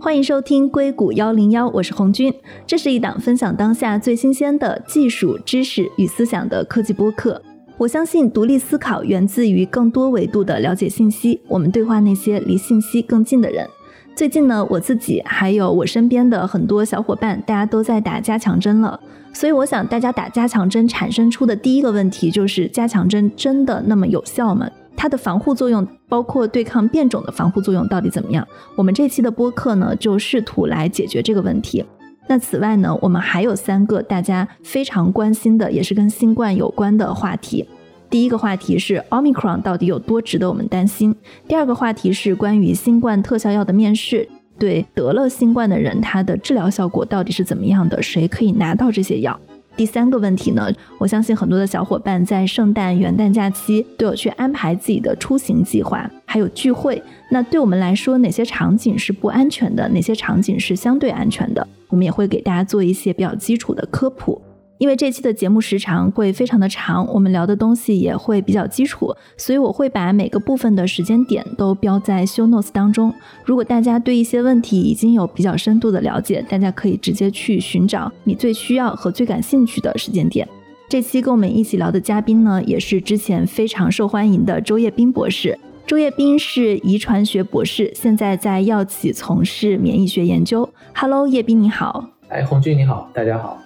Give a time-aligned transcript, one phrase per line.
[0.00, 2.32] 欢迎收听硅谷幺零幺，我是红军。
[2.66, 7.40] 这是一档分享当下最新鲜的技术知识与思想的科技播客。
[7.78, 11.40] 我相信独立思考源自于更多维度的了解信息。
[11.48, 13.66] 我们对话那些离信息更近的人。
[14.14, 19.00] 最近呢，我自己还有我身边的很多小伙伴，大家都在打加强针了。
[19.32, 24.70] 所以我想，大家打加强针产生出的第一个问题就是：加强针真的那么有效吗？
[24.96, 28.46] 它的防护作用，包括对抗变种的防护作用到底怎么样？
[28.76, 31.84] 我们这期的播客呢，就试图来解决这个问题。
[32.26, 37.68] 那此外呢，我们还有三个大家非常关心的，也是跟新冠有关的话题。
[38.08, 41.14] 第一个话题是 Omicron 到底有多值得我们担心？
[41.46, 48.00] 第二个话题是关于新冠特效药的面试，对得了新冠的人，他的治疗效果到底是怎么样的？
[48.00, 49.38] 谁可以拿到这些药？
[49.76, 50.70] 第三个问题呢？
[50.98, 57.02] 我相信很多的小伙伴在圣诞、元旦假期都有去安排自己的出行计划，还有聚会。
[57.30, 59.88] 那对我们来说，哪些场景是不安全的？
[59.88, 61.66] 哪些场景是相对安全的？
[61.88, 64.40] 我们也会给大家做一些比较基础的科普。
[64.78, 73.14] 因为这期的节目时长会非常的长，我们聊的东西也会比较基础，所以我会把每个部分的时间点都标在 show notes 当中。
[73.44, 80.46] 如果大家对一些问题已经有比较深度的了解，大家可以直接去寻找你最需要和最感兴趣的时间点。
[80.88, 85.58] 这期跟我们一起聊的嘉宾呢，也是之前非常受欢迎的周叶斌博士。
[85.86, 90.68] 周叶斌是遗传学博士，现在在药企从事免疫学研究。
[90.94, 92.10] Hello，叶斌你好。
[92.28, 93.63] 哎，红军你好，大家好。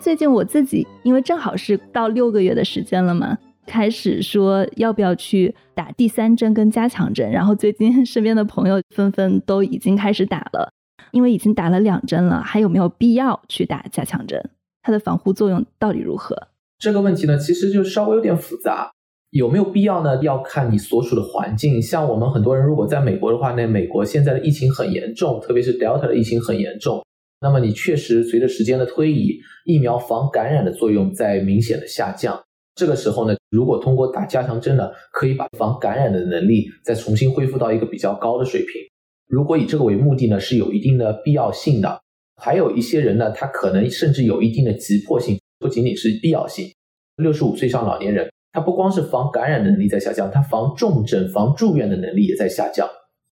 [0.00, 10.72] 最近我自己因为正好是到六个月的时间了嘛，开始说要不要去打第三针跟加强针，然后最近身边的朋友纷纷都已经开始打了，
[11.12, 14.42] 因为已经打了两针了，还有没有必要去打加强针？
[14.82, 16.48] 它的防护作用到底如何？
[16.78, 18.90] 这个问题呢，其实就稍微有点复杂，
[19.32, 20.18] 有没有必要呢？
[20.22, 21.82] 要看你所处的环境。
[21.82, 27.04] 像我们很多人如果在美国的话，那美国现在的疫情很严重，特别是 Delta 的疫情很严重。
[27.40, 32.38] 那么你确实随着时间的推移，疫苗防感染的作用在明显的下降。
[32.74, 38.72] 这个时候呢，如果通过打加强针呢，可以把防感染的能力再重新恢复到一个比较高的水平。
[39.26, 42.00] 如果以这个为目的呢，是有一定的必要性的。
[42.36, 46.66] 还有一些人呢，他可能甚至有一定的急迫性，不仅仅是必要性。
[47.16, 52.86] 六十五岁以上老年人，他不光是防感染能力在下降，他防重症、防住院的能力也在下降。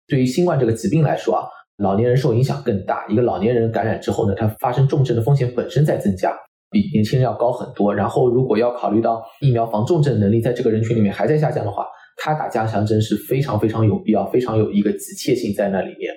[0.07, 1.49] 对于新冠这个疾病来说啊。
[1.79, 3.07] 老年人受影响更大。
[3.09, 6.35] 一个老年人感染之后呢，他发生重症的风险本身在增加，
[6.71, 7.95] 比年轻人要高很多。
[7.95, 11.87] 然后，如果要考虑到疫苗防重症能力在这个人群里面还在下降的话，
[12.17, 16.15] 他打加强针是非常非常有必要、非常有一个急切性在那里面。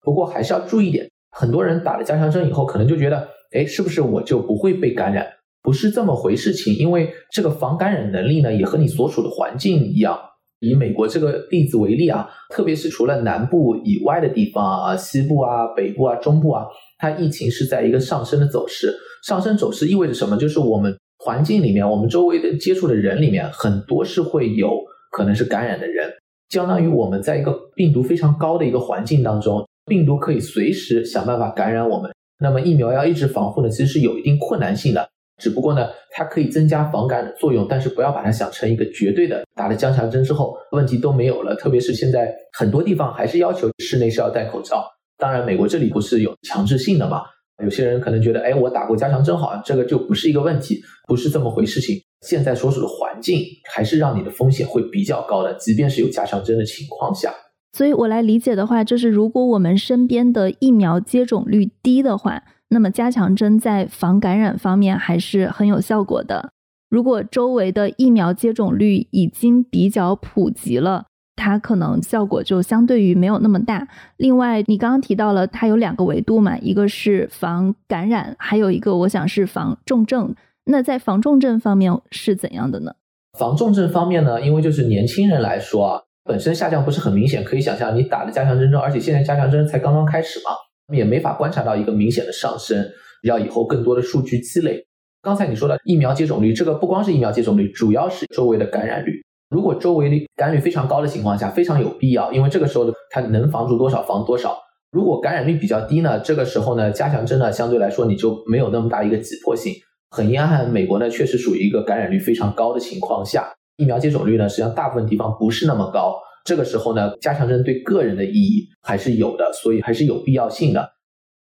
[0.00, 5.26] 不过还是要注意一点，很多人打了加强针以后，可能就觉得，哎，是不是我就不会被感染？
[5.62, 10.18] 不是这么回事情，因为这个防感染能力呢，也和你所处的环境一样。
[10.62, 16.64] 以美国这个例子为例啊，特别是除了南部以外的地方啊，西部啊、北部啊、中部啊，
[16.98, 18.94] 它疫情是在一个上升的走势。
[19.24, 20.36] 上升走势意味着什么？
[20.36, 24.70] 就是我们环境里面，我们周围的接触的人里面，很多是会有
[25.10, 26.08] 可能是感染的人，
[26.50, 32.08] 相当于我们在一个病毒非常高的一个环境当中，病毒可以随时想办法感染我们。
[32.38, 35.08] 那么疫苗要一直防护呢，其实是有一定困难性的。
[35.42, 39.44] 只不过呢，它可以增加防感的作用，但是不要把它想成一个绝对的。
[39.56, 41.56] 打了加强针之后，问题都没有了。
[41.56, 44.84] 特别是现在很多地方还是要求室内是要戴口罩。
[45.18, 47.22] 当然，美国这里不是有强制性的嘛？
[47.64, 51.96] 有些人可能觉得，哎，我打过加强针，好像这个就不是一个问题，不是这么回事情。
[52.20, 53.42] 现在所处的环境
[53.74, 57.34] 还是让你的风险会比较高的，即便是有加强针的情况下。
[57.72, 62.44] 所以我来理解的话，就是如果我们身边的疫苗接种率低的话。
[62.72, 66.50] 那么加强针在防感染方面还是很有效果的。
[66.88, 71.04] 如果周围的疫苗接种率已经比较普及了，
[71.36, 73.86] 它可能效果就相对于没有那么大。
[74.16, 80.34] 另外，你刚刚提到了它有两个维度嘛，一个是防感染，还有一个我想是防重症。
[80.64, 82.92] 那在防重症方面是怎样的呢？
[83.38, 90.50] 防重症方面呢，因为就是年轻人来说啊，本身下降不是很明显，可以想象你打了加强针之后，而且现在加强针才刚刚开始嘛。
[90.92, 92.84] 也没法观察到一个明显的上升，
[93.22, 94.84] 要以后更多的数据积累。
[95.22, 99.22] 刚才你说的疫苗接种率，这个不光是疫苗接种率，主要是周围的感染率。
[99.50, 104.56] 如果周围的感染率非常高的情况下，非常有必要，因为这个时候它能防住多少防多少。
[104.90, 109.72] 如果感染率比较低呢，这个时候呢，加强针呢相对来说你就没有那么大一个急迫性。
[110.10, 116.18] 很遗憾，美国呢确实属于一个感染率非常高的情况下，疫苗接种率呢实际上大部分地方不是那么高。
[116.44, 120.92] 这个时候呢，加强针对个人的意义还是有的，所以还是有必要性的。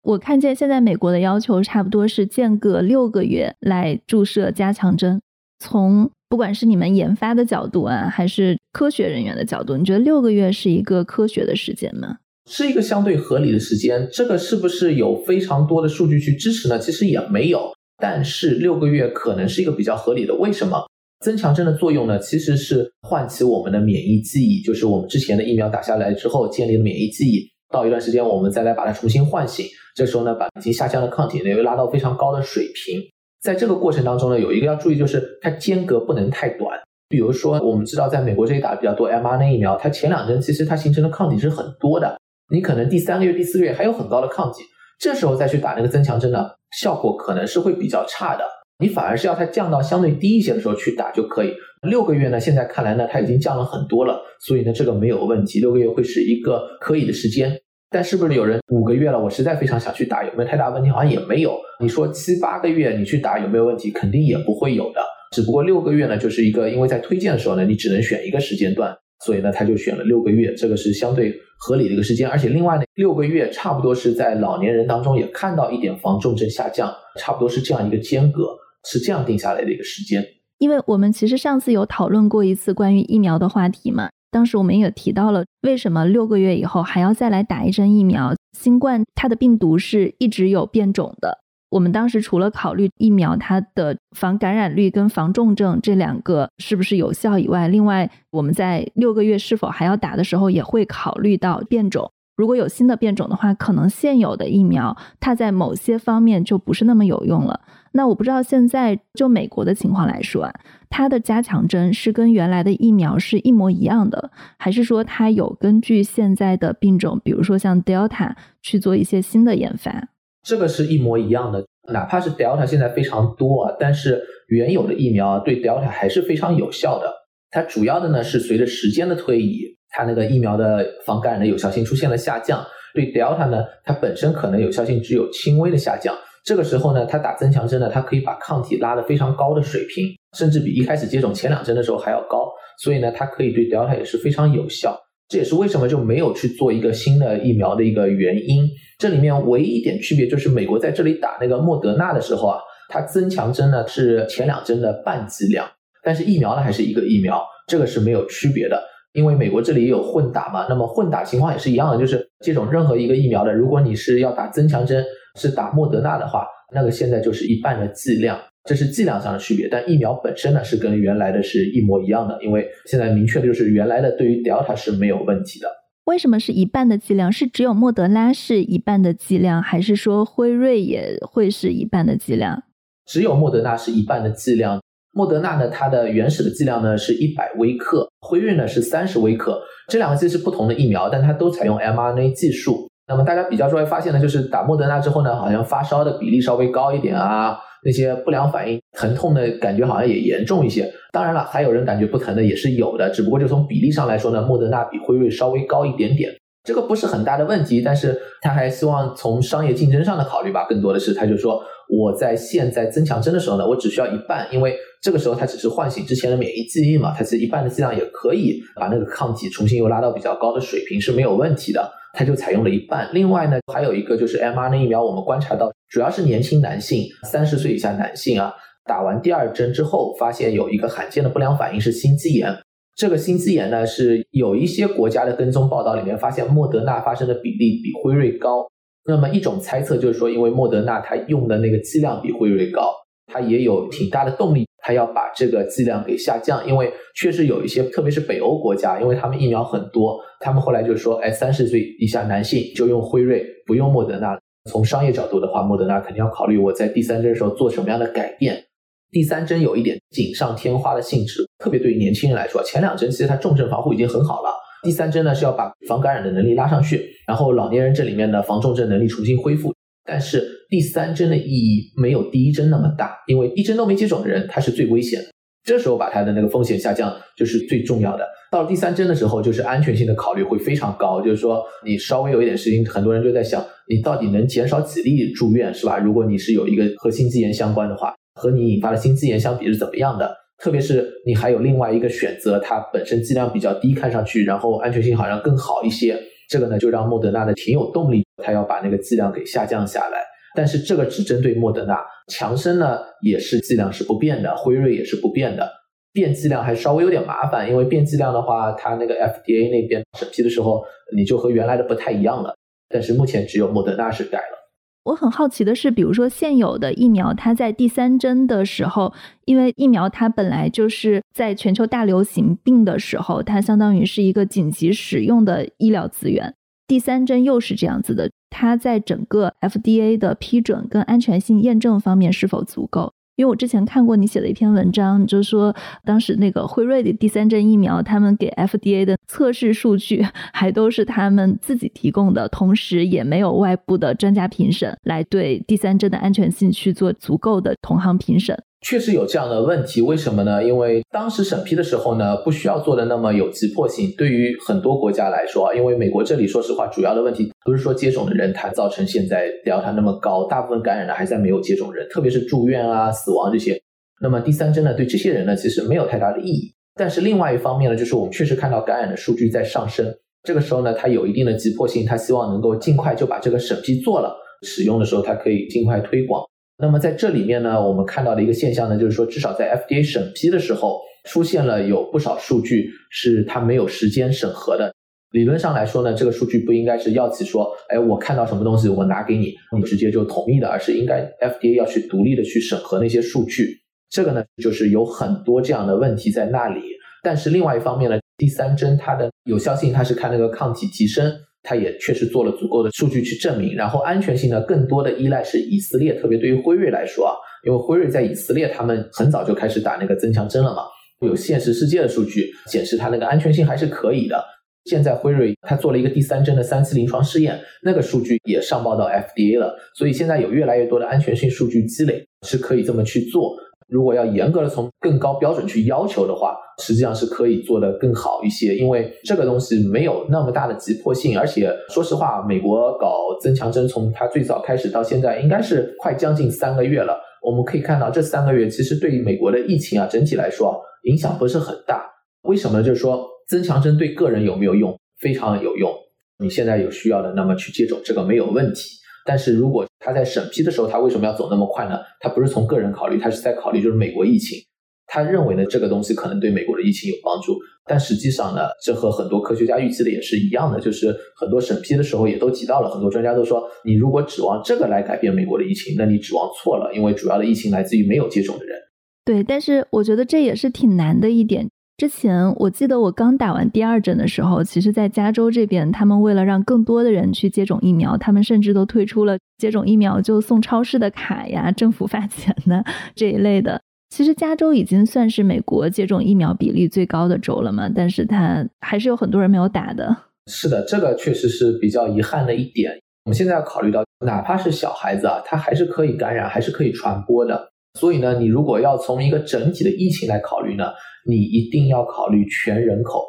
[0.01, 5.21] 我看见现在美国的要求差不多是间隔六个月来注射加强针。
[5.59, 12.17] 从不管是你们研发的角度啊，还是科学人员的角度，你觉得六个月是一个科学的时间吗？
[12.49, 14.07] 是一个相对合理的时间。
[14.11, 16.79] 这个是不是有非常多的数据去支持呢？
[16.79, 17.73] 其实也没有。
[18.01, 20.33] 但是六个月可能是一个比较合理的。
[20.35, 20.87] 为什么？
[21.19, 22.17] 增强针的作用呢？
[22.19, 29.65] 其实是唤起我们的免疫记忆，就是我们之前的疫苗打下来之后建立了免疫记忆，到一段时间我们再来把它重新唤醒。
[29.95, 33.01] 这时候呢，把已经下降的抗体呢又拉到非常高的水平。
[33.41, 36.79] 在这个过程当中呢，有一个要注意，就是它间隔不能太短。
[37.09, 42.17] 比如说，我们知道在美国这里打的比较多 mRNA 疫苗，它前两针其实它形成的抗体是很多的，
[42.53, 44.63] 你可能第三个月、第四个月还有很高的抗体，
[44.99, 46.45] 这时候再去打那个增强针呢，
[46.79, 48.43] 效果可能是会比较差的。
[48.79, 51.53] 你反而是要它降到相对低一些的时候去打就可以。
[51.87, 55.59] 六个月呢，现在看来呢，它已经降了很多了，所以呢，这个没有问题。
[55.59, 57.51] 六个月会是一个可以的时间。
[57.91, 60.89] 但是不是有人五个月了，我实在非常想去打，有没有太大问题？
[60.89, 61.57] 好像也没有。
[61.81, 63.89] 你说七八个月你去打有没有问题？
[63.91, 65.01] 肯定也不会有的。
[65.31, 68.95] 只不过六个月呢，就是一个因为在推荐的时候呢，你只能选一个时间段，
[69.25, 72.29] 所以呢，他就选了六个月，这个是相对合理的一个时间。
[72.29, 80.23] 而且另外呢，六个月差不多是在老年人当中也看到一点防重症下降，差不多是这样一个间隔，是这样定下来的一个时间。
[80.57, 84.09] 因为我们其实上次有讨论过一次关于疫苗的话题嘛。
[84.31, 88.35] 当时我们也提到了，为什么六个月以后还要再来打一针疫苗？
[88.57, 91.39] 新冠它的病毒是一直有变种的。
[91.71, 102.11] 我们当时除了考虑疫苗它的防感染率跟防重症这两个是不是有效以外，另外我们在六个月是否还要打的时候，也会考虑到变种。
[102.39, 107.59] 如果有新的变种的话，可能现有的疫苗它在某些方面就不是那么有用了。
[107.91, 110.49] 那我不知道现在就美国的情况来说，
[110.89, 120.07] 它的加强针是跟原来的疫苗是一模一样的，还是说它有根据现在的病种，比如说像 Delta 去做一些新的研发？
[120.41, 127.11] 这个是一模一样的，哪怕是 Delta 现在非常多啊，但是原有的疫苗对 Delta 还是非常有效的。
[127.51, 132.65] 它主要的呢是随着时间的推移，它那个疫苗的防感染的有效性出现了下降。
[132.93, 136.15] 对 Delta 呢，它本身可能有效性只有轻微的下降。
[136.43, 140.07] 这个时候呢，它打增强针呢，它可以把抗体拉得非常高的水平，
[140.37, 142.49] 甚至比一开始接种前两针的时候还要高。
[142.81, 144.97] 所以呢，它可以对 Delta 也是非常有效。
[145.27, 148.67] 这也是为什么就没有去做一个新的疫苗的一个原因。
[148.97, 152.57] 这里面唯一一点区别就是，美国在这里打那个莫德纳的时候啊，
[152.87, 155.69] 它增强针呢是前两针的半剂量，
[156.03, 158.81] 但是疫苗呢还是一个疫苗，这个是没有区别的。
[159.19, 165.03] 因为美国这里也有混打嘛，那么混打情况也是一样的，就是接种任何一个疫苗的，如果你是要打增强针。
[165.35, 166.43] 是打莫德纳的话，
[166.73, 169.69] 那个现在就是一半的剂量，这是剂量上的区别。
[169.69, 175.67] 但疫苗本身呢，是跟原来的是一模一样的，因为现在明确的就是原来的对于 Delta 是没有问题的。
[176.05, 177.31] 为什么是一半的剂量？
[177.31, 182.63] 是只有莫德拉是一半的剂量，还是说辉瑞也会是一半的剂量？
[183.05, 184.81] 只有莫德纳是一半的剂量。
[185.11, 189.61] 莫德纳呢，它的原始的剂量呢是一百微克，辉瑞呢是三十微克。
[189.87, 192.87] 这两个剂是不同的疫苗，但它都采用 mRNA 技术。
[193.07, 200.87] 那么大家比较出来发现呢，就是打莫德纳之后呢，好像发烧的比例稍微高一点啊，那些不良反应、疼痛的感觉好像也严重一些。
[201.11, 206.31] 当然了，还有人感觉不疼的也是有的，只不过就从比例上来说呢，莫德纳比辉瑞稍微高一点点，
[206.63, 207.81] 这个不是很大的问题。
[207.81, 221.91] 但是他还希望从商业竞争上的考虑吧，更多的是他就说我在现在增强针的时候呢，我只需要一半，因为这个时候它只是唤醒之前的免疫记忆嘛，它是一半的剂量也可以把那个抗体重新又拉到比较高的水平是没有问题的。
[222.11, 223.07] 它就采用了一半。
[223.13, 228.51] 另外呢，还有一个就是 mRNA 疫苗，我们观察到主要是年轻男性，三十岁以下男性啊，
[228.85, 232.51] 打完第二针之后，发现有一个罕见的不良反应是心肌炎。
[232.95, 238.67] 这个心肌炎呢，是有一些国家的跟踪报道里面发现莫德纳发生的比例比辉瑞高。
[239.05, 242.91] 那么一种猜测就是说，因为莫德纳它用的那个剂量比辉瑞高，
[243.31, 244.65] 它也有挺大的动力。
[244.81, 254.39] 他要把这个剂量给下降，因为确实有一些，特别是北欧国家，因为他们疫苗很多，他们后来就说，哎，三十岁以下男性就用辉瑞，不用莫德纳。
[254.71, 258.63] 从商业角度的话，莫德纳肯定要考虑我在第三针的时候做什么样的改变。
[259.11, 264.49] 第三针有一点锦上添花的性质，特别对于年轻人来说，前两针其实它重症防护已经很好了，
[264.81, 269.73] 第三针呢是要把防感染的能力拉上去，然后老年人这里面的防重症能力重新恢复。
[270.09, 275.27] 但是第三针的意义没有第一针那么大，因为一针都没接种的人他是最危险的。
[275.63, 278.25] 这时候把他的那个风险下降就是最重要的。
[278.51, 285.99] 到了第三针的时候，就是安全性的考虑会非常高，就是说你稍微有一点事情，很多人就在想，你到底能减少几例住院，是吧？
[285.99, 290.35] 如果你是有一个和心肌炎相关的话，和你引发的心肌炎相比是怎么样的？
[290.63, 296.19] 特别是你还有另外一个选择，它本身剂量比较低，看上去然后安全性好像更好一些。
[296.49, 300.19] 这个呢，就让莫德纳的挺有动力，他要把那个剂量给下降下来。
[300.55, 305.69] 但是这个只针对莫德纳，强生呢也是剂量是不变的，辉瑞也是不变的。
[306.11, 310.83] 变剂量还稍微有点麻烦，因为变剂量的话，它那个 FDA 那边审批的时候，
[311.15, 312.55] 你就和原来的不太一样了。
[312.89, 314.57] 但是目前只有莫德纳是改了。
[315.03, 319.13] 我很好奇的是，比如说现有的疫苗，它在第三针的时候，
[319.45, 326.55] 因为疫苗它本来就是在全球大流行病的时候，它相当于是一个紧急使用的医疗资源。
[326.89, 333.13] 第三针又是这样子的，它在整个 FDA 的批准跟安全性验证方面是否足够？
[333.35, 348.59] 因为我之前看过你写的一篇文章，就是说当时那个辉瑞的第三针疫苗，他们给 FDA 的测试数据还都是他们自己提供的，同时也没有外部的专家评审来对第三针的安全性去做足够的同行评审。
[348.81, 350.63] 确实有这样的问题，为什么呢？
[350.63, 354.09] 因为当时审批的时候呢，不需要做的那么有急迫性。
[354.17, 363.79] 对于很多国家来说啊，因为美国这里说实话，主要的问题不是说接种的人它造成现在 Delta 那么高，大部分感染的还在没有接种人，特别是住院啊、死亡这些。
[364.21, 366.73] 那么第三针呢，对这些人呢，其实没有太大的意义。
[366.95, 370.05] 但是另外一方面呢，就是我们确实看到感染的数据在上升，
[370.43, 376.43] 这个时候呢，它有一定的急迫性，它希望能够尽快就把这个审批做了，使用的时候它可以尽快推广。
[376.81, 384.93] 那么在这里面呢，我们看到的一个现象呢，就是说，至少在 FDA 审批的时候，出现了有不少数据是它没有时间审核的。
[385.31, 393.81] 理论上来说呢，这个数据不应该是药企说，哎，我看到什么东西我拿给你，你直接就同意的，而是应该 FDA 要去独立的去审核那些数据。
[394.09, 396.81] 这个呢，就是有很多这样的问题在那里。
[397.21, 401.29] 但是另外一方面呢，第三针它的有效性，它是看那个抗体提升。
[401.69, 410.81] 它也确实做了足够的数据去证明，然后安全性呢，更多的依赖是以色列，特别对于辉瑞来说啊，因为辉瑞在以色列，他们很早就开始打那个增强针了嘛，
[411.21, 414.43] 有现实世界的数据显示它那个安全性还是可以的。
[414.85, 423.55] 现在辉瑞它做了一个第三针的三次临床试验，那个数据也上报到 FDA 了，所以现在有越来越多的安全性数据积累，是可以这么去做。
[423.89, 437.19] 如果要严格的从更高标准去要求的话，实际上是可以做得更好一些，因为这个东西没有那么大的急迫性，而且说实话，美国搞增强针从它最早开始到现在，应该是快将近三个月了。
[437.41, 442.05] 我们可以看到，这三个月其实对于美国的疫情啊，整体来说影响不是很大。
[442.43, 442.83] 为什么？
[442.83, 444.95] 就是说增强针对个人有没有用？
[445.19, 445.91] 非常有用。
[446.37, 448.98] 你现在有需要的，那么去接种这个没有问题。
[449.29, 451.99] 但是如果他在审批的时候，他为什么要走那么快呢？
[452.19, 454.57] 他不是从个人考虑，他是在考虑就是美国疫情。
[455.05, 457.55] 他认为呢，这个东西可能对美国的疫情有帮助。
[457.85, 468.75] 但实际上呢，这和很多科学家预期的也是一样的，就是很多审批的时候也都提到了，很多专家都说，你如果指望这个来改变美国的疫情，那你指望错了，因为主要的疫情来自于没有接种的人。
[469.23, 471.69] 对，但是我觉得这也是挺难的一点。
[471.99, 482.81] 之前我记得我刚打完第二针的时候，其实，在加州这边，他们为了让更多的人去接种疫苗，他们甚至都推出了接种疫苗就送超市的卡呀、政府发钱的
[483.13, 483.81] 这一类的。
[484.15, 490.15] 其实加州已经算是美国接种疫苗比例最高的州了嘛，但是它还是有很多人没有打的。
[490.49, 492.93] 是的，这个确实是比较遗憾的一点。
[493.25, 497.68] 我们现在要考虑到，哪怕是小孩子啊，他还是可以感染，还是可以传播的。
[497.93, 500.91] 所以呢，你如果要从一个整体的疫情来考虑呢？
[501.27, 503.23] 你一定要考虑全人口，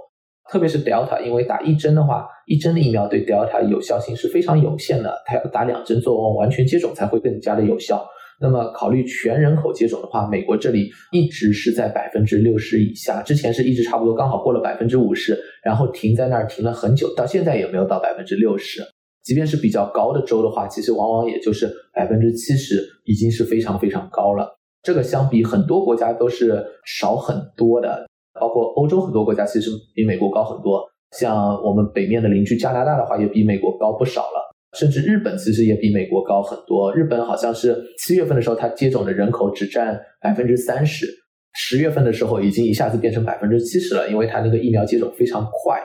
[0.51, 8.07] 特别是 Delta，因为打一针的话，一针的疫苗对 Delta 有效性是非常有限的，它要打两针做完全接种才会更加的有效。
[8.41, 18.83] 那么考虑全人口接种的话，美国这里一直是在百分之六十以下，之前是一直差不多刚好过了百分之五十，然后停在那儿停了很久，到现在也没有到百分之六十。
[19.23, 24.49] 即便是比较高的州的话，其实往往也就是百分之七十，已经是非常非常高了。
[24.83, 28.07] 这个相比很多国家都是少很多的，
[28.41, 30.83] 包括欧洲很多国家其实比美国高很多。
[31.17, 34.51] 像我们北面的邻居加拿大的话，也比美国高不少了。
[34.79, 36.95] 甚至日本其实也比美国高很多。
[36.95, 41.07] 日本好像是七月份的时候，它接种的人口只占百分之三十，
[41.55, 45.83] 十月份的时候已经一下子变成百分之七十了，因为它那个疫苗接种非常快。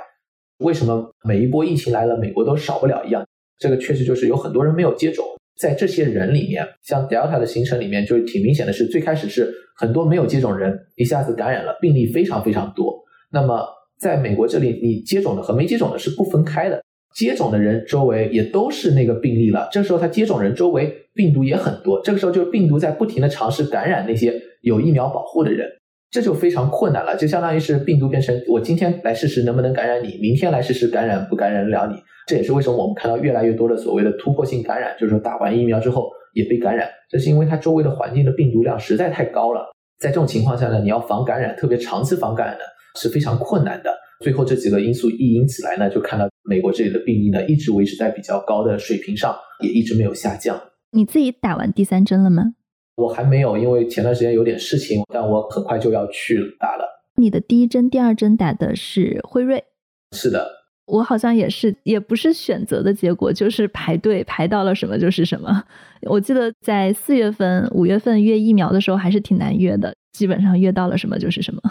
[0.59, 3.25] 为什么每一波疫情来了，美国都少不了一样？
[3.59, 5.25] 这个确实就是有很多人没有接种。
[5.59, 12.93] 在这些人里面，像 Delta 的形成里面，就是挺明显的是，最开始是很多没有接种人一下子感染了，病例非常非常多。
[13.31, 13.65] 那么
[13.97, 16.83] 在美国这里，你接种的和没接种的是不分开的，
[17.15, 19.69] 接种的人周围也都是那个病例了。
[19.71, 25.69] 这时候他接种人周围病毒也很多，这个时候就是病毒在不停的尝试感染那些有疫苗保护的人。
[26.15, 32.01] 这就非常困难了，就相当于是病毒变成我今天来试试能不能感染你，明天来试试感染不感染得了你。
[32.25, 39.69] 这也是为什么我们看到越来越多的所谓的突破性感染，就是说打完疫苗之后也被感染，这是因为它周围的环境的病毒量实在太高了。
[40.00, 42.63] 在这种情况下呢，你要防感染，特别长期防感染呢
[42.98, 43.93] 是非常困难的。
[44.22, 50.57] 最后这几个因素一引起来呢，就看到美国这里的病例呢一直维持在比较高的水平上，也一直没有下降。
[50.91, 52.53] 你自己打完第三针了吗？
[52.95, 56.85] 我还没有，因为前段时间有点事情，但我很快就要去打了。
[57.15, 59.63] 你的第一针、第二针打的是辉瑞？
[60.11, 60.49] 是的，
[60.85, 65.63] 我好像也是，也不是选择的结果，就是排队排到了什么就是什么。
[66.03, 71.61] 我记得在四月份、五月份约疫苗的时候还是挺难约的，基本上约到了什么就是什么。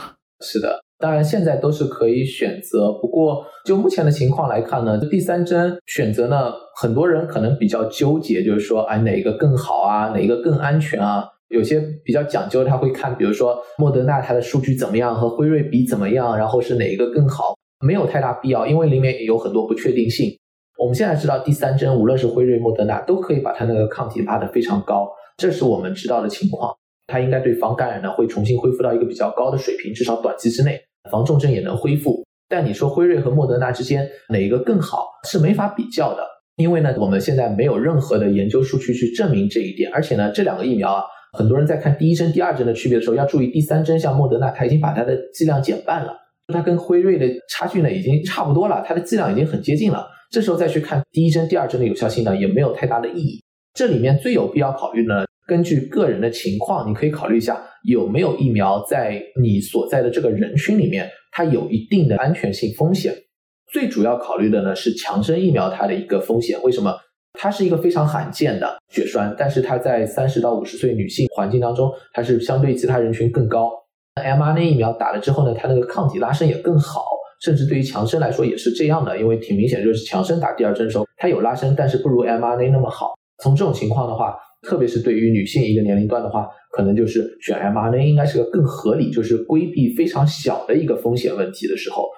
[0.40, 11.24] 是的，当然现在都是可以选择，不过就目前的情况来看呢，这第三针选择呢，很多人可能比较纠结，就是说，哎，哪个更好啊，哪个更安全啊？
[11.48, 17.54] 有些比较讲究，他会看，比如说莫德纳它的数据怎么样，和辉瑞比怎么样，然后是哪一个更好？
[17.84, 20.30] 没有太大必要，因为里面也有很多不确定性。
[20.78, 26.74] 我们现在知道，第三针无论是辉瑞、莫德纳，都可以把它那个抗体拉得非常高，这是我们知道的情况。
[27.06, 30.80] 它应该对防感染呢会重新恢复到一个比较高的水平，至少短期之内
[31.10, 32.24] 防重症也能恢复。
[32.48, 36.22] 但你说辉瑞和莫德纳之间哪一个更好，是没法比较的，
[36.56, 41.02] 因为呢我们现在没有任何的研究数据去证明这一点，而且呢这两个疫苗啊。
[41.36, 46.14] 很多人在看第一针、第二针的区别的时候，要注意第三针，像莫德纳，它已经把它的剂量减半了，
[46.52, 50.06] 它跟辉瑞的差距呢已经差不多了，它的剂量已经很接近了。
[50.30, 53.42] 这时候再去看第一针、第二针的有效性呢，也没有太大的意义。
[53.72, 63.14] 这里面最有必要考虑的，根据个人的情况，你可以考虑一下有没有疫苗在你所在的这个人群里面，它有一定的安全性风险。
[63.72, 66.94] 最主要考虑的呢是强生疫苗它的一个风险，为什么？
[67.36, 73.72] 它是一个非常罕见的血栓，但是它在三十到五十岁女性环境当中，它是相对其他人群更高。
[74.14, 77.04] mRNA 疫苗打了之后呢，它那个抗体拉伸也更好，
[77.42, 83.14] 甚至对于强生来说也是这样的，因为挺明显就是强生打第二针的时候，它有拉伸，但是不如 mRNA 那么好。
[83.42, 92.08] 从这种情况的话，特别是对于女性一个年龄段的话，可能就是选 mRNA 应该是个更合理，就是规避非常小的一个风险问题的时候，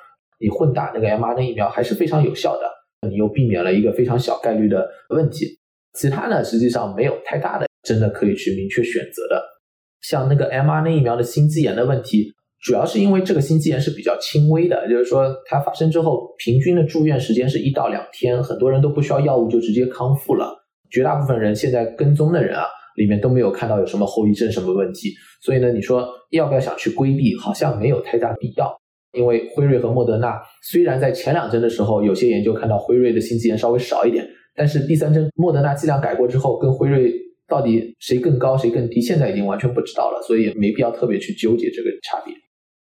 [0.40, 2.62] 你混打那个 mRNA 疫苗还是非常有效的。
[3.08, 5.58] 你又避免了一个非常小概率的问题，
[5.94, 9.42] 其他呢实际上没有太大的真的可以去明确选择的。
[10.00, 20.65] 像那个 mRNA 疫苗的心肌炎的问题，主要是因为这个心肌炎是比较轻微的，就是说它发生之后平均的住院时间是一到两天，很多人都不需要药物就直接康复了。
[20.90, 22.64] 绝大部分人现在跟踪的人啊，
[22.96, 28.74] 里面都没有看到有什么后遗症什么问题，所以呢，你说要不要想去规避，好像没有太大必要。
[29.12, 37.10] 因为辉瑞和莫德纳虽然在前两针的时候，有些研究看到辉瑞的心肌炎稍微少一点，但是第三针莫德纳剂量改过之后，跟辉瑞
[37.48, 42.34] 到底谁更高谁更低，现在已经完全不知道了，所以也没必要特别去纠结这个差别。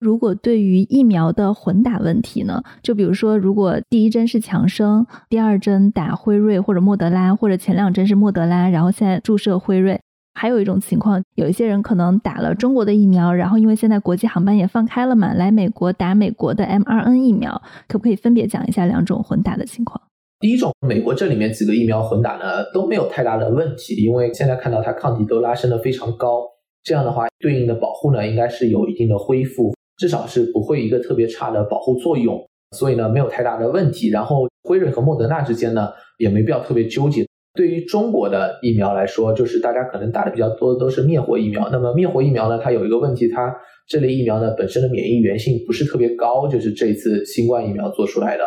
[0.05, 9.99] 如果对于疫苗的混打问题呢，就比如说，如果第一针是强生，第二针打辉瑞或者莫德拉，或者前两针是莫德拉，然后现在注射辉瑞。
[10.35, 19.99] 还有一种情况，有一些人可能打了中国的疫苗，然后因为现在国际航班也放开了嘛，来美国打美国的 mRNA 疫苗，可不可以分别讲一下两种混打的情况？
[20.39, 26.43] 第一种，美国这里面几个疫苗混打呢都没有太大的问题，因为现在看到它抗体都拉升的非常高，
[26.83, 32.39] 这样的话对应的保护呢应该是有一定的恢复，至少是不会一个特别差的保护作用，
[32.71, 34.09] 所以呢没有太大的问题。
[34.09, 37.25] 然后辉瑞和莫德纳之间呢也没必要特别纠结。
[37.53, 41.69] 对于中国的疫苗来说，就是大家可能打的比较多的都是灭活疫苗。
[41.71, 43.55] 那么灭活疫苗呢，它有一个问题，它
[43.87, 48.43] 这类疫苗呢本身的免疫原性不是特别高，就是这一次新冠疫苗做出来的，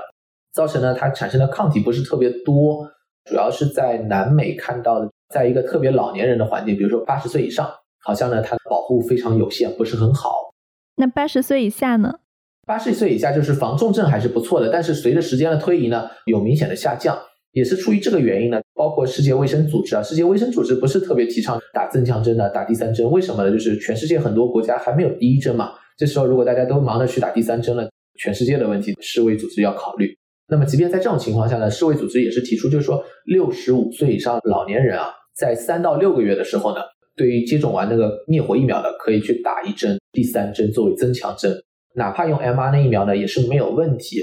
[0.52, 2.86] 造成呢它产生的抗体不是特别多，
[3.24, 7.66] 主要是在南美看到的，在一个特别老年人的环境，比如说八十岁以上，
[8.04, 10.47] 好像呢它保护非常有限，不是很好。
[10.98, 12.12] 那八十岁以下呢？
[12.66, 17.16] 八十岁以下就是防重症还是不错的，但是随着时间的推移呢，有明显的下降。
[17.52, 23.50] 也是出于这个原因呢，包括世界卫生组织啊，世界卫生组织不是特别提倡打增强针的，打第三针，为什么呢？
[23.50, 25.72] 就是全世界很多国家还没有第一针嘛。
[25.96, 27.88] 这时候如果大家都忙着去打第三针了，
[28.20, 30.14] 全世界的问题，世卫组织要考虑。
[30.48, 36.82] 那么即便在这种情况下呢，世卫组织也是提出，就是说六十五岁以上老年人啊，在三到六个月的时候呢，
[37.18, 41.52] 对于接种完那个灭活疫苗的，可以去打一针第三针作为增强针，
[41.96, 44.20] 哪怕用 mRNA 疫苗呢，也是没有问题。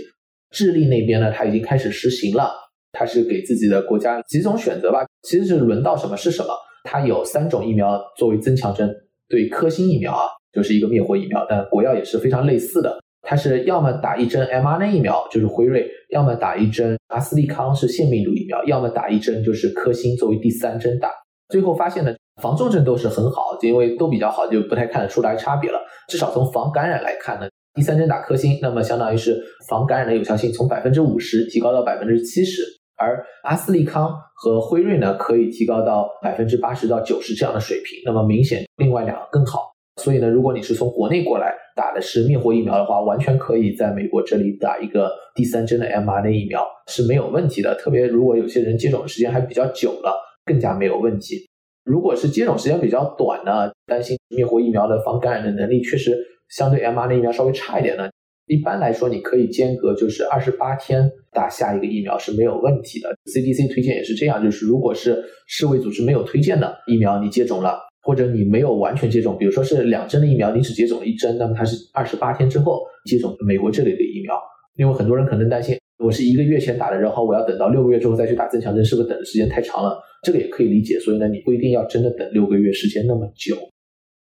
[0.51, 2.49] 智利那边呢，它已经开始实行了。
[2.97, 6.47] 它是给自己的国家几种选择吧，其实是轮到什么是什么。
[6.86, 8.89] 它有三种疫苗作为增强针，
[9.27, 12.97] 对科兴疫苗啊，就是一个灭活疫苗，但国药也是非常类似的。
[13.21, 15.81] 它是要么打一针 mRNA 疫苗，就是辉瑞；
[16.12, 21.10] 要么打一针阿斯利康是腺病毒疫苗；要么打一针就是科兴作为第三针打。
[21.49, 25.79] 最后发现呢，防重症都是很好，就因为都比较好，就不太看得出来差别了。
[26.08, 27.47] 至少从防感染来看呢。
[27.73, 32.63] 第三针打科兴，那么相当于是防感染的有效性从百分之五十提高到百分之七十。
[32.97, 39.73] 而阿斯利康和辉瑞呢，可以提高到百分之八十到九十这样的水平，那么明显另外两个更好。
[40.01, 47.75] 所以呢，如果你是从国内过来打的是灭活疫苗的话，完全可以在美国这里打一个第三针的 mRNA 疫苗是没有问题的。
[47.75, 51.47] 特别如果有些人接种的时间还比较久了，更加没有问题。
[51.84, 56.17] 如果是接种时间比较短呢，担心灭活疫苗的防感染的能力确实
[56.49, 58.10] 相对 mRNA 疫苗稍微差一点呢。
[58.47, 63.10] 一般来说，你可以间隔就是二十八天打下一个疫苗是没有问题的。
[63.25, 74.39] CDC 推荐也是这样，就是如果是世卫组织没有推荐的疫苗，你接种了，或者你没有完全接种，比如说是两针的疫苗，你只接种了一针，那么它是二十八天之后接种美国这里的疫苗。
[74.77, 79.97] 因为很多人可能担心，我是一个月前打的，然后我要等到六个月之后再去打增强针，是不是等的时间太长了？
[80.23, 80.99] 这个也可以理解。
[80.99, 83.55] 所以呢，你不一定要真的等六个月时间那么久。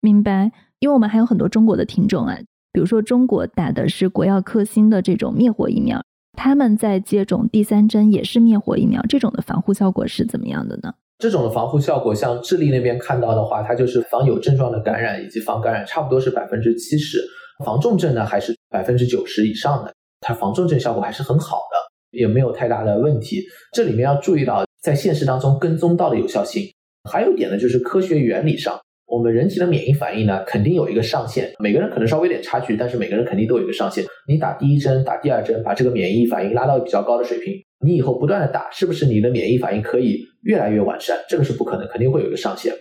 [0.01, 2.37] 明白，因为我们还有很多中国的听众啊。
[2.71, 6.03] 比如说，中国打的是国药科兴的这种灭活疫苗，
[6.37, 10.93] 他们在接种第三针也是灭活疫苗，这种的防护效果是怎么样的呢？
[11.17, 17.19] 这种的防护效果，像智利那边看到的话，它就是防有症状的感染以及防感染，差不多是百分之七十，
[17.63, 23.43] 防重症呢还是百分之九十以上的，它防重症效果还是很好的，也没有太大的问题。
[23.73, 26.63] 这里面要注意到，在现实当中跟踪到的有效性，
[27.09, 28.79] 还有一点呢，就是科学原理上。
[29.07, 31.51] 我们人体的免疫反应呢，肯定有一个上限。
[31.59, 34.03] 每个人可能稍微有点差距，但是每个人肯定都有一个上限。
[34.27, 37.53] 你打第一针、打第二针，把这个免疫反应拉到比较高的水平，
[37.85, 41.15] 你以后不断的打，是不是你的免疫反应可以越来越完善？
[41.29, 42.73] 这个是不可能，肯定会有一个上限。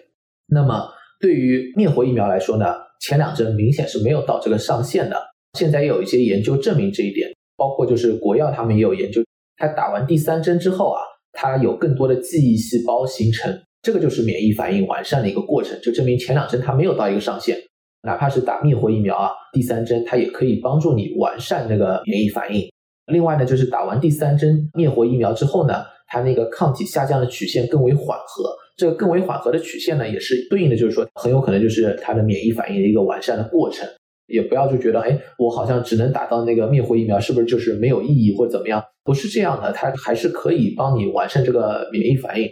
[0.46, 0.88] 那么
[1.20, 5.16] 对于灭活疫苗来说呢，前两针明显是没有到这个上限的。
[5.54, 9.22] 现在也有一些研究证明这一点，包括就是国药他们也有研究，
[9.56, 11.00] 他打完第三针之后啊，
[11.32, 13.58] 他有更多的记忆细胞形成。
[13.82, 17.56] 这个就是免疫反应完善的一个过程，就证明前两针它没有到一个上限，
[18.02, 22.66] 哪怕是打灭活疫苗啊，第三针它也可以帮助你完善那个免疫反应。
[23.12, 28.56] 另外呢，就是打完第三针灭活疫苗之后呢，它那个抗体下降的曲线更为缓和。
[28.76, 33.86] 这个更为缓和的曲线呢，也是对应的，就是说很有可能就是它的免疫反应的一个完善的过程。
[34.26, 38.82] 也不要就觉得，哎，我好像只能打到那个灭活疫苗，是不是就是没有意义或者怎么样？
[39.04, 42.48] 不是这样的，它还是可以帮你完善这个免疫反应。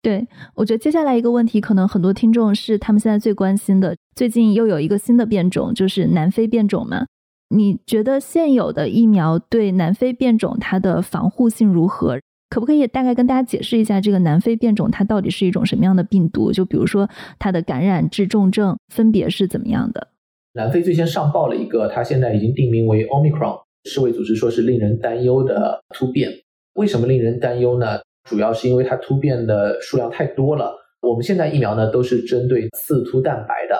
[0.00, 3.96] 对，我觉得接下来一个问题，可能很多听众是他们现在最关心的。
[4.14, 7.06] 最近又有一个新的变种，就是南非变种嘛？
[7.48, 12.20] 你觉得现有的疫苗对南非变种它的防护性如何？
[12.50, 16.52] 可不可以大概跟大家解释一下，这个南非变种它到底是一种什么样的病毒？
[16.52, 20.08] 就比如说它的感染致重症分别是怎么样的？
[20.54, 26.30] 南非最先上报了一个，它现在已经定名为 Omicron，世卫组织说是令人担忧的突变。
[26.74, 28.00] 为什么令人担忧呢？
[28.28, 30.76] 主要是因为它突变的数量太多了。
[31.00, 33.78] 我们现在疫苗呢都是针对刺突蛋白的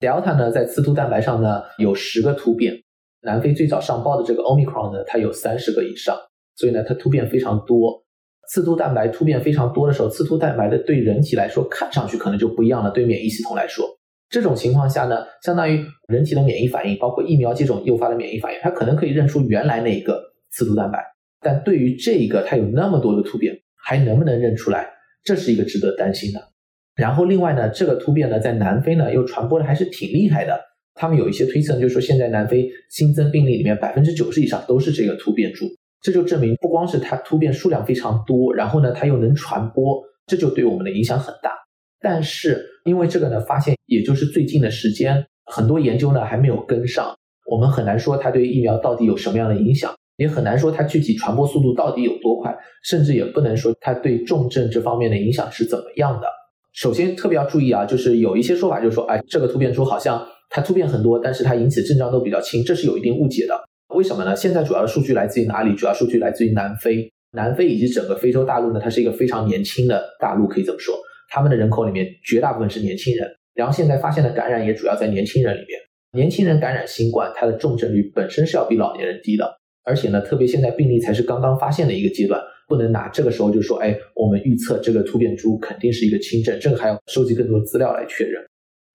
[0.00, 2.74] ，Delta 呢在刺突蛋白上呢有十个突变，
[3.22, 6.16] 南非最早上报的这个 Omicron 呢它有三十个以上，
[6.56, 8.02] 所以呢它突变非常多。
[8.48, 13.86] 刺突蛋白突变非常多的时候，刺突蛋白的对人体来说看上去可能就不一样了，对免疫系统来说，
[14.30, 20.98] 这种情况下呢，相当于人体的免疫反应，包括疫苗接种诱发的免疫反应，它可能可以认出原来那一个刺突蛋白，
[21.40, 23.60] 但对于这一个它有那么多的突变。
[23.86, 24.88] 还能不能认出来？
[25.22, 26.40] 这是一个值得担心的。
[26.96, 30.58] 然后另外呢，这个突变呢，在南非呢又传播的还是挺厉害的。
[30.94, 35.66] 他们有一些推测，就是说现在南非新增病例里面百分之九十以上都是这个突变株，
[36.00, 41.52] 这就证明不光是它突变数量非常多，然后呢它又能传播，这就对我们的影响很大。
[42.04, 47.16] 但是因为这个呢发现也就是最近的时间，很多研究呢还没有跟上，
[47.50, 49.90] 我们很难说它对疫苗到底有什么样的影响。
[50.16, 56.26] 也很难说它具体传播速度到底有多快，甚至也不能说它对重症这方面的影响是怎么样的。
[56.72, 63.60] 首先特别要注意啊，就是有一些说法就是说，哎，这个突变株好像它突变很多，但是它引起症状都比较轻，这是有一定误解的。
[63.96, 64.36] 为什么呢？
[64.36, 65.74] 现在主要的数据来自于哪里？
[65.74, 70.94] 主要数据来自于南非，南非以及整个非洲大陆呢，它是一个非常年轻的大陆，可以这么说，
[71.34, 75.80] 他们的人口里面绝大部分是年轻人，然后现在发现的感染也主要在年轻人里面。
[76.12, 79.52] 年轻人感染新冠，它的重症率本身是要比老年人低的。
[79.82, 88.40] 而且呢，特别现在病例才是刚刚发现的一个阶段，不能拿这个时候就说，哎，我们预测这个突变株肯定是一个轻症，这个还要收集更多资料来确认。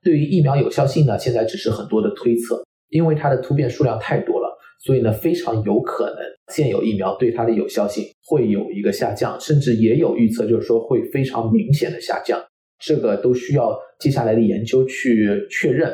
[0.01, 4.38] 对于疫苗有效性呢，现在只是很多的推测，因为它的突变数量太多，
[4.79, 6.17] 所以呢，非常有可能
[6.53, 12.39] 现有疫苗对它的有效性会有一个下降，甚至也有预测就是说会非常明显的下降，
[12.79, 15.93] 这个都需要接下来的研究去确认。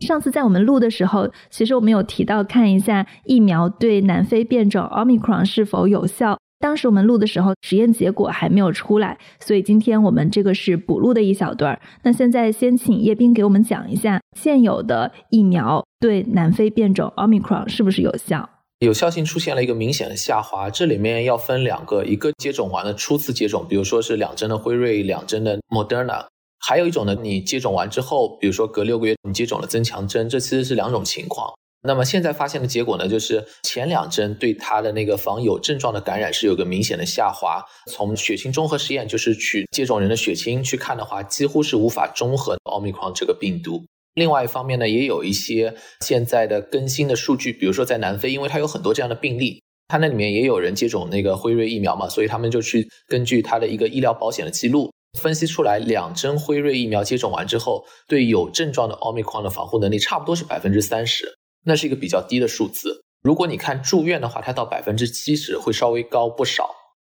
[0.00, 6.38] 上次在我们录的时候，其实我们有提到看一下疫苗对南非变种 Omicron 是否有效。
[6.60, 11.80] 当时我们录的时候，实验结果还没有出来，所以今天我们这个是补录的一小段。
[12.02, 18.46] 那现在先请叶斌给我们讲一下现有的疫苗对南非变种 Omicron 是不是有效？
[18.80, 26.26] 有效性出现了一个明显的下滑，这里面要分两个，一个接种完了初次接种，比如说是两针的辉瑞，两针的 Moderna。
[26.62, 31.50] 还有一种呢，你接种完之后，比如说隔六个月你接种了增强针，这其实是两种情况。
[31.82, 37.64] 那么现在发现的结果呢，就是前两针对它的那个防有症状的感染是有个明显的下滑。
[37.90, 43.82] 从血清中和实验，就是取接种人的血清去看的话，几乎是无法中和奥密克戎这个病毒。
[44.14, 63.02] 另外一方面呢，也有一些现在的更新的数据，比如说在南非，因为它有很多这样的病例，它那里面也有人接种那个辉瑞疫苗嘛，所以他们就去根据它的一个医疗保险的记录，分析出来两针辉瑞疫苗接种完之后，对有症状的奥密克戎的防护能力差不多是百分之三十，那是一个比较低的数字。
[63.22, 66.70] 如果你看住院的话，它到百分之七十会稍微高不少。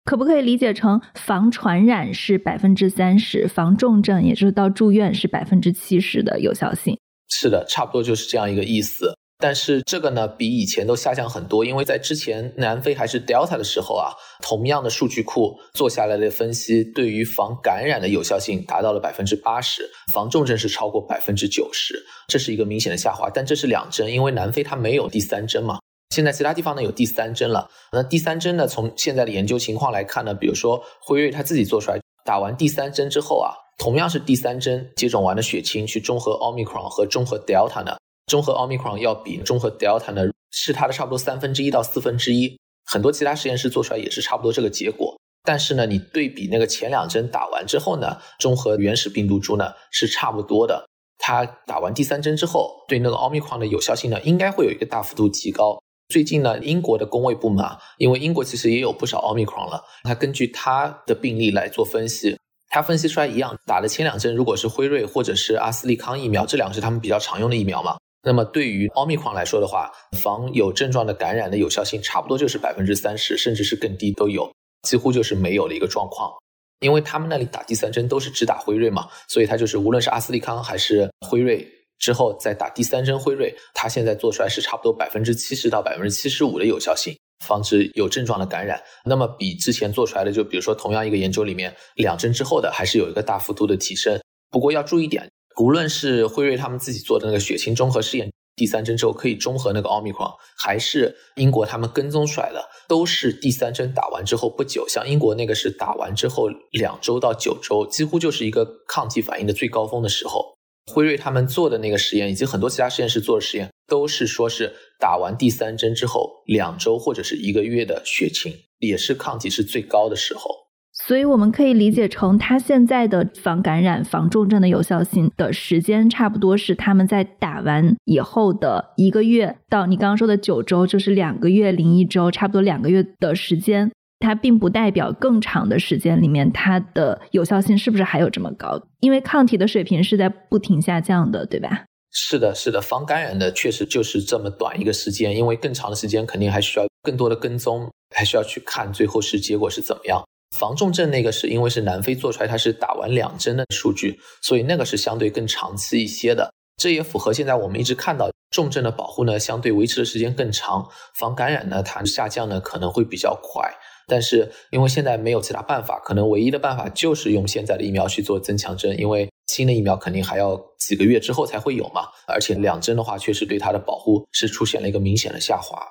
[0.03, 6.97] 可不可以理解成防传染是百分之三十，防重症也就是到住院是百分之七十的有效性？
[7.29, 9.13] 是的，差不多就是这样一个意思。
[9.41, 23.29] 但是这个呢，比以前都下降很多，因为在之前南非还是 Delta 的时候啊，同样的数据库做下来的分析，对于防感染的有效性达到了百分之八十，防重症是超过百分之九十，这是一个明显的下滑。
[23.29, 25.79] 但这是两针，因为南非它没有第三针嘛。
[26.11, 37.95] 现在其他地方呢有第三针了，那第三针呢，从现在的研究情况来看呢，比如说辉瑞他自己做出来，打完第三针之后啊，同样是第三针接种完的血清去中和奥密克戎和中和 Delta 呢，
[38.27, 45.17] 中和奥密克戎要比中和 Delta 呢是它的差不多三分之一到四分之一，很多其他实验室做出来也是差不多这个结果。
[45.43, 55.81] 但是呢，你对比那个前两针打完之后呢，中和原始病毒株呢是差不多的，它打完第三针之后，对那个奥密克戎的有效性呢应该会有一个大幅度提高。
[56.09, 74.51] 最近呢，英国的工卫部门啊，因为英国其实也有不少奥密克戎了，他根据他的病例来做分析，他分析出来一样，打的前两针如果是辉瑞或者是阿斯利康疫苗，这两个是他们比较常用的疫苗嘛，那么对于奥密克戎来说的话，防有症状的感染的有效性差不多就是百分之三十，甚至是更低都有，
[74.83, 76.31] 几乎就是没有的一个状况。
[76.79, 81.67] 因为他们那里打第三针都是只打辉瑞嘛，所以他就是无论是阿斯利康还是辉瑞。
[81.99, 88.81] 之后再打第三针辉瑞，它现在做出来是差不多百分之七十到百分之七十五的有效性，防止有症状的感染。
[89.05, 94.19] 那么比之前做出来的，就比如说同样一个研究里面，两针之后的还是有一个大幅度的提升。
[94.49, 110.55] 不过要注意点，无论是辉瑞他们自己做的那个血清中和试验，第三针之后可以中和那个奥密克戎，还是英国他们跟踪出来的，都是第三针打完之后不久，像英国那个是打完之后两周到九周，几乎就是一个抗体反应的最高峰的时候。
[110.91, 120.60] 辉瑞他们做的那个实验，以及很多其他实验室做的实验，都是说是打完第三针之后两周或者是一个月的血清，也是抗体是最高的时候。
[121.07, 133.91] 所以我们可以理解成，它现在的防感染、防重症的有效性的时间，差不多是他们在打完以后的一个月到你刚刚说的九周，就是两个月零一周，差不多两个月的时间。
[134.19, 138.79] 它并不代表更长的时间里面它的有效性是不是还有这么高？
[138.99, 141.85] 因为抗体的水平是在不停下降的，对吧？
[142.11, 150.21] 是的，是的，防感染的确实就是这么短一个时间，因为更长的时间肯定还需要更多的跟踪，还需要去看最后是结果是怎么样。
[150.57, 156.53] 防重症那个是因为是南非做出来，它是打完两针的数据，所以那个是相对更长期一些的。
[156.77, 163.71] 这也符合现在我们一直看到重症的保护呢，相对维持的时间更长，防感染呢它下降呢可能会比较快。
[164.07, 172.07] 但是因为现在没有其他办法，可能唯一的办法就是用现在的疫苗去做增强针，因为新的疫苗肯定还要几个月之后才会有嘛。
[172.27, 175.81] 而且两针的话，确实对它的保护是出现了一个明显的下滑。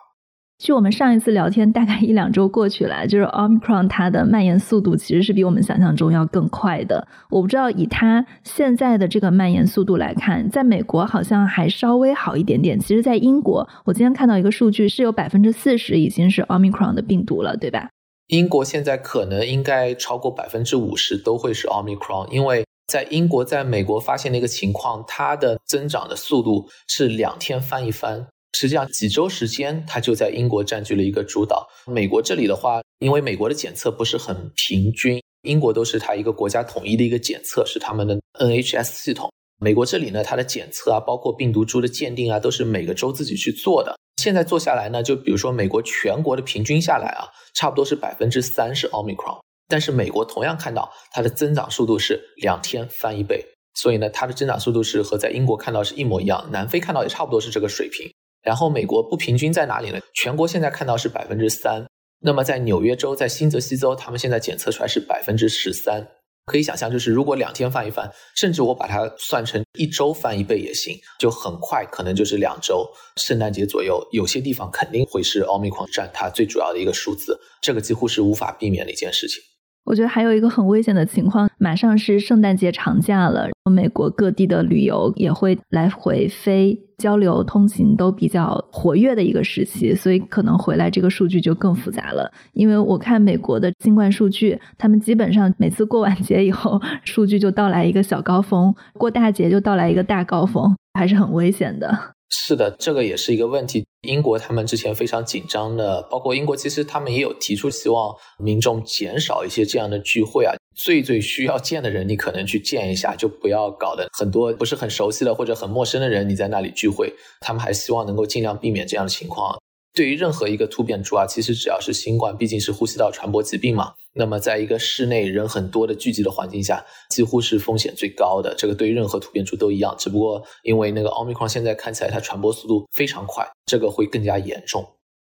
[0.61, 7.09] 据我们上一次聊天，大概一两周过去了，就是 Omicron 它的蔓延速度其实是比我们想象中要更快的。
[7.31, 12.79] 我不知道以它现在的这个蔓延速度来看，在美国好像还稍微好一点点。
[12.79, 17.89] 其实，在英国，我今天看到一个数据，是有百分之四十已经是 Omicron 的病毒了，对吧？
[18.27, 31.69] 英国现在可能应该超过百分之五十都会是奥密克戎，因为在英国在美国发现的一个情况，它的增长的速度是两天翻一番，实际上几周时间它就在英国占据了一个主导。
[31.87, 39.31] 美国这里的话，因为美国的检测不是很平均，英国都是它一个国家统一的一个检测，是他们的 NHS 系统。
[39.63, 43.95] 美国这里呢，它的检测啊，包括病毒株的鉴定啊，都是每个州自己去做的。
[44.17, 58.11] 现在做下来呢，就比如说美国全国的平均下来啊，差不多是百分之三是奥密克戎，但是美国同样看到它的增长速度是两天翻一倍，所以呢，它的增长速度是和在英国看到是一模一样，南非看到也差不多是这个水平。
[58.43, 59.99] 然后美国不平均在哪里呢？
[60.15, 61.87] 全国现在看到是百分之三，
[62.21, 66.07] 那么在纽约州、在新泽西州，他们现在检测出来是百分之十三。
[66.47, 79.41] 可以想象，就是如果两天翻一番，甚至我把它算成一周翻一倍也行，就很快，可能就是两周，圣诞节左右，有些地方肯定会是奥密克戎占它最主要的一个数字，这个几乎是无法避免的一件事情。
[79.85, 92.31] 我觉得还有一个很危险的情况，马上是圣诞节长假了，美国各地的旅游也会来回飞交流通勤都比较活跃的一个时期，所以可能回来这个数据就更复杂了。
[92.53, 102.20] 因为我看美国的新冠数据，他们基本上每次过完节以后，数据就到来一个小高峰，过大节就到来一个大高峰，还是很危险的。
[102.31, 103.85] 是的，这个也是一个问题。
[104.03, 110.55] 英国他们之前非常紧张的，包括英国其实他们也有提出希望民众减少一些这样的聚会啊。
[110.77, 117.13] 最最需要见的人，你可能去见一下，就不要搞得很多不是很熟悉的或者很陌生的人你在那里聚会。
[117.41, 119.59] 他们还希望能够尽量避免这样的情况。
[119.93, 123.93] 对于任何一个突变株啊，其实只要是新冠，毕竟是呼吸道传播疾病嘛。
[124.13, 128.55] 那么，在一个室内人很多的聚集的环境下，几乎是风险最高的。
[128.59, 134.85] 这个对于任何突变株都一样，只不过因为那个奥密克戎现在看起来它传播速度非常快，这个会更加严重。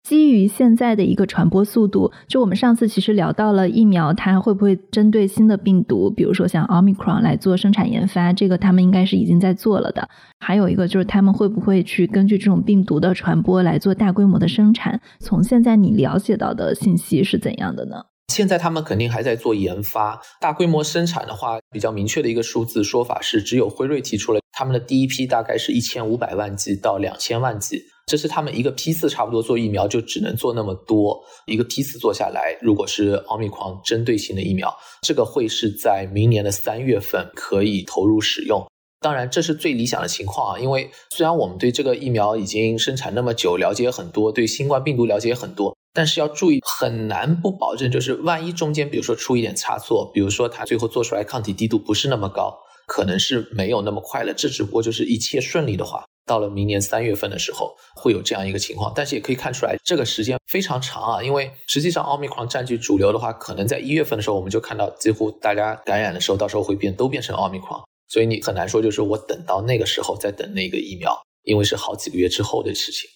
[0.08, 8.32] 基于现在的一个传播速度，就我们上次其实聊到了疫苗，它会不会针对新的病毒，比如说像奥密克戎来做生产研发？
[8.32, 10.08] 这个他们应该是已经在做了的。
[10.40, 15.00] 还有一个就是他们会不会去根据这种病毒的传播来做大规模的生产？
[15.20, 18.06] 从现在你了解到的信息是怎样的呢？
[18.28, 27.82] 现在他们肯定还在做研发，大规模生产的话，比较明确的一个数字说法是，只有辉瑞提出了他们的第一批大概是一千五百万剂到两千万剂。
[28.06, 38.66] 这是他们一个批次差不多做疫苗就只能做那么多，一个批次做下来，如果是奥密克戎针对性的疫苗，这个会是在明年的三月份可以投入使用。
[39.00, 54.32] 当然，这是最理想的情况啊，因为虽然我们对这个疫苗已经生产那么久，了解很多，对新冠病毒了解很多，但是要注意，很难不保证，就是万一中间比如说出一点差错，比如说它最后做出来抗体滴度不是那么高，可能是没有那么快了。
[54.34, 56.04] 这只不过就是一切顺利的话。
[56.24, 61.20] 到了明年三月份的时候，会有这样一个情况，但是也可以看出来，这个时间非常长啊。
[61.20, 73.10] 因为实际上奥密克戎占据主流的话，可能在一月份的时候，我们就看到几乎大家感染的时候，到时候会变都变成奥密克戎，所以你很难说就是我等到那个时候再等那个疫苗，因为是好几个月之后的事情。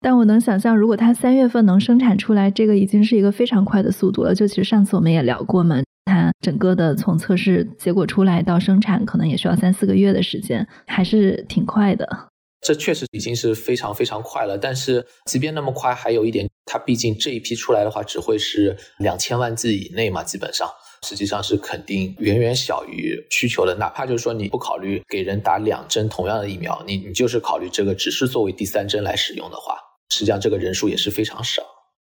[0.00, 4.34] 但我能想象，如果它三月份能生产出来，这个已经是一个非常快的速度了。
[4.34, 12.08] 就其实上次我们也聊过嘛，它整个的从测试结果出来到生产，可能也需要三四个月的时间，还是挺快的。
[12.62, 20.68] 这确实已经是非常非常快了，但是即便那么快，还有一点，它毕竟这一批出来的话，只会是两千万剂以内嘛，基本上
[21.06, 23.74] 实际上是肯定远远小于需求的。
[23.76, 29.74] 哪怕就是说你不考虑给人打两针同样的疫苗，你你就是考虑这个只是作为第三针来使用的话，
[30.10, 31.62] 实际上这个人数也是非常少。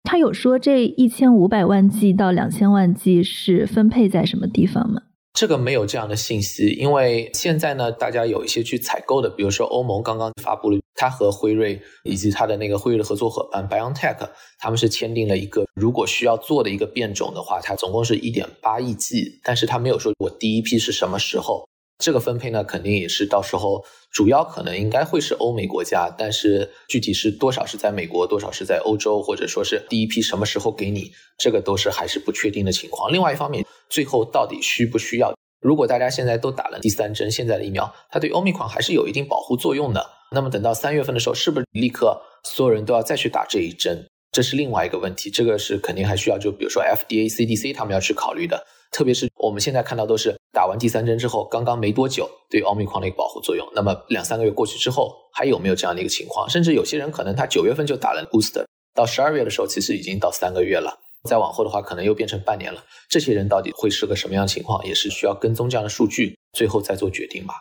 [0.04, 5.02] 他有说这一千五百万剂到两千万剂是分配在什么地方吗？
[5.34, 21.66] 这个没有这样的信息，因为现在呢，大家有一些去采购的，比如说欧盟刚刚发布了，它和辉瑞以及它的那个辉瑞的合作伙伴 BioNTech，他们是签订了一个，如果需要做的一个变种的话，它总共是一点八亿剂，但是他没有说我第一批是什么时候。
[22.02, 33.10] 这个分配呢，肯定也是到时候主要可能应该会是欧美国家，但是具体是多少是在美国，多少是在欧洲，或者说是第一批什么时候给你，这个都是还是不确定的情况。
[33.14, 35.32] 另外一方面，最后到底需不需要？
[35.62, 40.04] 如果大家现在都打了第三针，现在的疫苗，它对欧米克还是有一定保护作用的。
[40.32, 44.04] 那么等到三月份的时候，是不是立刻所有人都要再去打这一针？
[44.32, 45.30] 这是另外一个问题。
[45.30, 48.66] 这个是肯定还需要，就比如说 FDA、CDC 他们要去考虑的。
[48.92, 53.66] 特别是我们现在看到都是打完第三针之后，刚刚没多久对奥密克戎的一个保护作用。
[53.74, 56.50] 那么两三个月过去之后，还有没有这样的一个情况？
[56.50, 61.00] 甚至有些人可能他九月份就打了 booster，到十二月的时候，其实已经到三个月了。
[61.24, 62.84] 再往后的话，可能又变成半年了。
[63.08, 67.54] 这些人到底会是个什么样的情况，也是需要跟踪这样的数据，最后再做决定吧。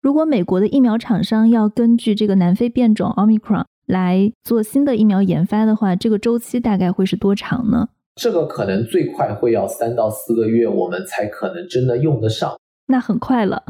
[0.00, 3.66] 如果美国的疫苗厂商要根据这个南非变种奥密克戎。
[3.90, 7.88] 来做新的疫苗研发的话，这个周期大概会是多长呢？
[8.14, 12.56] 这个可能最快会要三到四个月，我们才可能真的用得上。
[12.86, 13.62] 那很快了，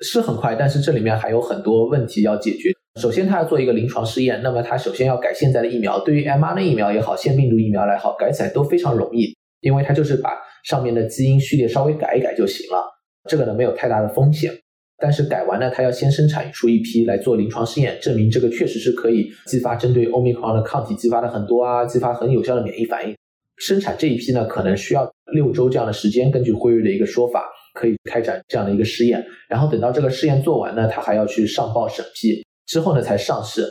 [0.00, 2.70] 是很快，但是这里面还有很多问题要解决。
[3.00, 10.30] 首先，它要做一个临床试验，那么它首先要改现在的疫苗，对于 mRNA 疫苗也好，腺病毒疫苗来好，改起来都非常容易，因为它就是把
[10.64, 12.82] 上面的基因序列稍微改一改就行了，
[13.28, 14.52] 这个呢没有太大的风险。
[14.98, 23.14] 但是改完呢，它要先生产出一批来做临床试验，证明这个确实是可以激发针对欧米克戎的抗体，激发的很多啊，激发很有效的免疫反应。
[23.58, 27.44] 生产这一批呢，可能需要六周这样的时间，根据辉瑞的一个说法，
[27.74, 29.24] 可以开展这样的一个试验。
[29.48, 33.66] 然后等到这个试验做完呢，它还要去上报审批，之后呢才上市。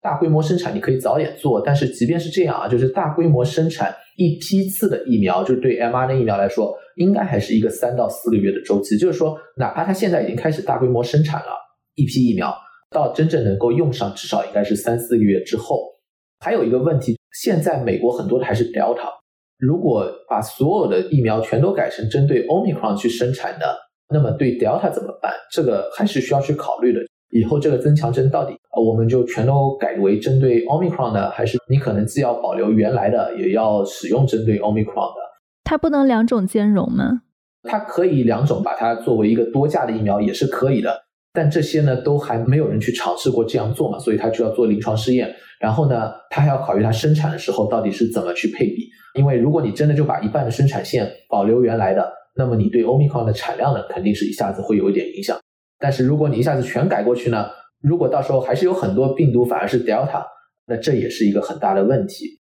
[0.00, 6.72] 大规模生产你可以早点做，但是即便是这样啊，就是大规模生产一批次的疫苗，就是对 mRNA 疫苗来说。
[6.98, 11.52] 应该还是一个三到四个月的周期，就是说，哪怕它现在已经开始大规模生产了
[11.94, 12.54] 一批疫苗，
[12.90, 15.80] 到真正能够用上，至少应该是三四个月之后。
[16.40, 19.08] 还有一个问题，现在美国很多的还是 Delta，
[19.58, 23.76] 如果把所有的疫苗全都改成针对 Omicron 去生产的，
[24.12, 25.32] 那么对 Delta 怎么办？
[25.52, 27.00] 这个还是需要去考虑的。
[27.30, 35.27] 以后这个增强针到底，我们就全都改为针对 Omicron 呢，还是你可能既要保留原来的，也要使用针对 Omicron 的？
[35.68, 37.20] 它不能两种兼容吗？
[37.64, 40.98] 它可以两种把它作为一个多价的疫苗也是可以的，
[41.34, 45.30] 但这些呢都还没有人去尝试过这样做嘛，所以它就要做临床试验。
[45.60, 55.38] 然后呢，它还要考虑它生产的时候到底是怎么去配比，因为如果你真的就把一半的生产线保留原来的，那么你对 Omicron 的产量呢肯定是一下子会有一点影响。
[55.78, 57.44] 但是如果你一下子全改过去呢？
[57.82, 60.24] 如果到时候还是有很多病毒反而是 Delta，
[60.66, 62.40] 那这也是一个很大的问题。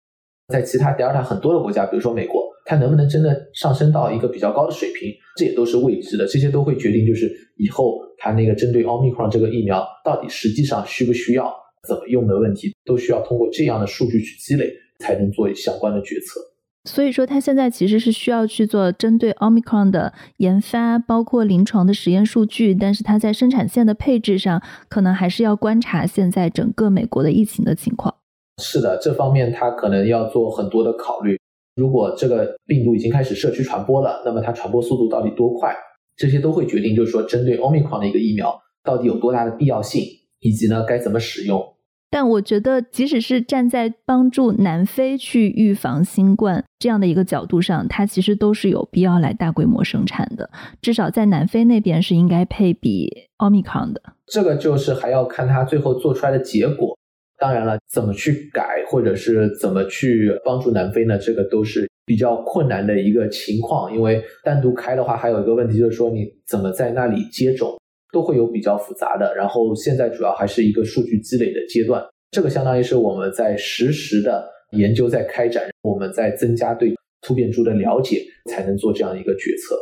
[0.49, 6.25] 在其他 Delta 很多的国家，比如说美国，它能不能真的上升到一个比较高的水平，这也都是未知的。
[6.27, 11.53] 这些都会决定，就是以后它那个针对奥密克戎这个疫苗到底实际上需不需要、
[11.87, 16.39] 怎么用的问题，都需要通过这样的数据去积累，才能做相关的决策。
[16.85, 22.75] 所以说，它现在其实是需要去做针对 Omicron 的研发，包括临床的实验数据。
[22.75, 28.13] 但是它在生产线的配置上，可能还是要观察现在整个美国的疫情的情况。
[28.61, 31.39] 是的，这方面它可能要做很多的考虑。
[31.75, 35.75] 如果这个病毒已经开始社区传播了，那么它传播速度到底多快？
[36.15, 40.03] 这些都会决定，就是说针对 Omicron 的一个疫苗到底有多大的必要性，
[40.39, 41.73] 以及呢该怎么使用。
[42.11, 50.47] 但我觉得，即使是站在帮助南非去预防新冠这样的一个角度上，它其实都是有必要来大规模生产的。
[50.79, 53.99] 至少在南非那边是应该配比奥密克戎的。
[54.27, 56.95] 这个就是还要看它最后做出来的结果。
[57.43, 61.17] 当然了，怎么去改或者是怎么去帮助南非呢？
[61.17, 63.93] 这个都是比较困难的一个情况。
[63.93, 67.77] 因为单独开的话，还有一个问题就是说，你怎么在那里接种？
[68.13, 79.75] 都会有比较复杂的，然后现在主要还是一个数据积累的阶段，这个相当于是我们在实时的研究在开展，我们在增加对突变株的了解，才能做这样一个决策。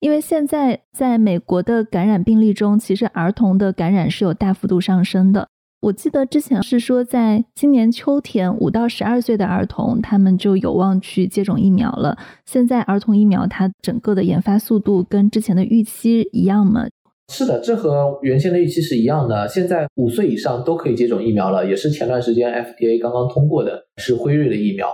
[0.00, 5.48] 因为现在在美国的感染病例中，其实儿童的感染是有大幅度上升的。
[5.80, 12.18] 我记得之前是说，在今年秋天，五到十二岁的儿童他们就有望去接种疫苗了。
[12.44, 16.88] 现在儿童疫苗它整个的研发速度跟之前的预期一样吗？
[17.32, 19.46] 是的，这和原先的预期是一样的。
[19.46, 24.88] 现在五岁以上都可以接种疫苗了，也是前段时间 FDA 刚刚通过的，是辉瑞的疫苗。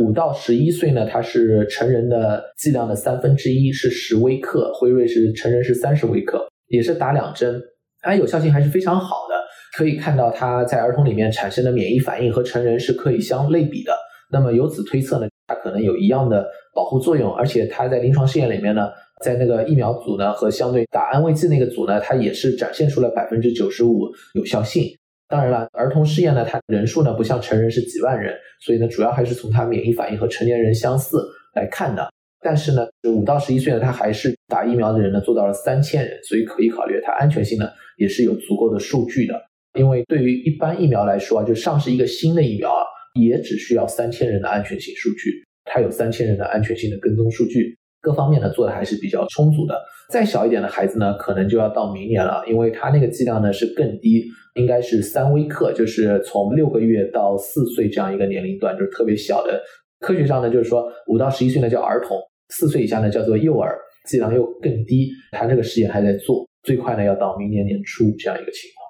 [0.00, 7.62] 五到十一岁呢，它是成人的剂量的三分之一，是十微克；辉瑞是成人是三十微克，也是打两针，
[8.00, 9.33] 它有效性还是非常好的。
[9.76, 13.92] 可以看到它在儿童里面产生的免疫反应和成人是可以相类比的。
[14.30, 18.88] 那么由此推测呢，它可能有一样的保护作用，而且它在临床试验里面呢。
[19.22, 24.84] 在那个疫苗组呢，和相对打安慰剂那个组呢，它也是展现出了百分之九十五有效性。
[25.28, 31.16] 当然了，儿童试验呢，它人数呢不像成人是几万人，所以呢，主要还是从它免疫反应和成年人相似
[31.54, 32.06] 来看的。
[32.40, 37.66] 但是呢，五到十一岁呢，他还是打疫苗的人呢做到了三千人，所以可以考虑它安全性呢
[37.96, 39.34] 也是有足够的数据的。
[39.78, 42.82] 因为对于一般疫苗来说啊，就上市一个新的疫苗啊，
[43.20, 47.76] 也只需要三千人的安全性数据，它有三千人的安全性的跟踪数据。
[48.00, 49.80] 各方面呢做的还是比较充足的。
[50.10, 59.58] 再小一点的孩子呢，可能就要到明年了，因为他那个剂量呢是更低，应该是三微克，就是从六个月到四岁这样一个年龄段，就是特别小的。
[60.00, 62.16] 科学上呢，就是说五到十一岁呢叫儿童，
[62.50, 63.74] 四岁以下呢叫做幼儿，
[64.06, 65.08] 剂量又更低。
[65.32, 68.83] 他这个实验还在做，最快呢要到明年年初这样一个情况。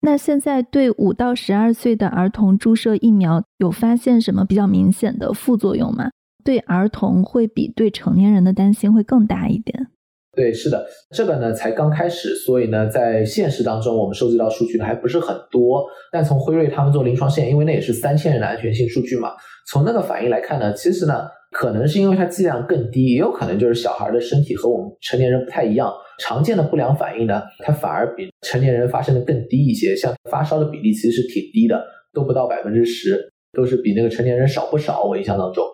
[0.00, 6.10] 那现在对五到十二岁的儿童注射疫苗，有发现什么比较明显的副作用吗？
[6.44, 9.88] 对儿童会比对成年人的担心会更大一点。
[10.36, 15.84] 对，是的，这个呢才刚开始，所以呢，在现实当中，我们收集到数据的还不是很多。
[16.12, 19.32] 但从辉瑞他们做临床试验，因为那也是三千人的安全性数据嘛，
[19.66, 29.96] 从那个反应来看呢，其实呢，可能是因为它剂量更低，也有可能就是小孩的身体和我们成年人不太一样，常见的不良反应呢，它反而比成年人发生的更低一些。
[29.96, 31.82] 像发烧的比例其实是挺低的，
[32.12, 35.04] 都不到百分之十，都是比那个成年人少不少。
[35.04, 35.64] 我印象当中。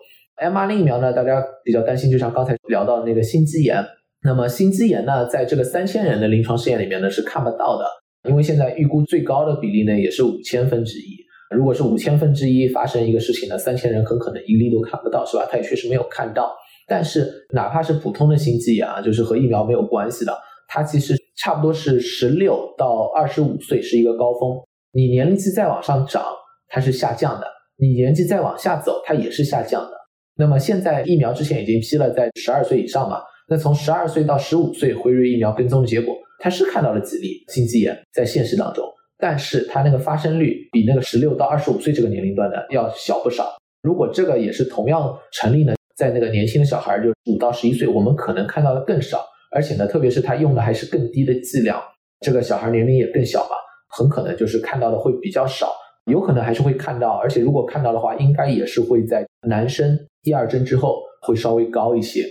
[0.41, 3.83] mRNA 疫苗呢，大家比较担心，就像刚才聊到的那个心肌炎。
[4.23, 7.85] 那么心肌炎呢，在这个三千人的临床试验里面呢是看不到的，
[8.29, 11.24] 因为现在预估最高的比例呢也是五千分之一。
[11.49, 15.47] 如果是五千分之一发生一个事情呢，三千人很可能一例都看不到，是吧？
[15.51, 16.55] 他也确实没有看到。
[16.87, 20.31] 但是哪怕是普通的心肌炎啊，就是和疫苗没有关系的，
[20.67, 24.57] 它其实差不多是十六到二十五岁是一个高峰，
[24.93, 26.23] 你年龄纪再往上涨，
[26.67, 27.45] 它是下降的；
[27.77, 29.91] 你年纪再往下走，它也是下降的。
[30.37, 33.19] 那么现在疫苗之前已经批了，在十二岁以上嘛？
[33.47, 38.83] 那从十二岁到十五岁，辉瑞疫苗跟踪的结果，它是看到了几例心肌炎在现实当中，
[39.17, 43.55] 但是它那个发生率比那个十六到二十五岁这个年龄段的要小不少。
[43.81, 51.81] 如果这个也是同样成立呢，在那个年轻的小孩，就五到十一岁，我们可能看到的更少，而且呢，特别是他用的还是更低的剂量，
[52.21, 53.55] 这个小孩年龄也更小嘛，
[53.95, 55.71] 很可能就是看到的会比较少，
[56.11, 62.25] 有可能还是会看到，而且如果看到的话，应该也是会在男生第二针之后会稍微高一些。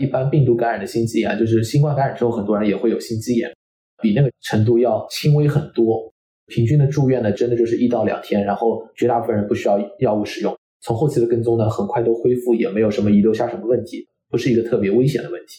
[0.00, 3.52] 一般病毒感染的心肌炎，就是新冠感染之后，很多人也会有心肌炎，
[4.00, 6.12] 比那个程度要轻微很多。
[6.46, 10.56] 平均的住院呢，真的就是一到两天，然后绝大部分人不需要药物使用。
[10.80, 15.58] 从后期的跟踪呢，很快都恢复，也没有什么遗留下什么问题，不是一个特别危险的问题。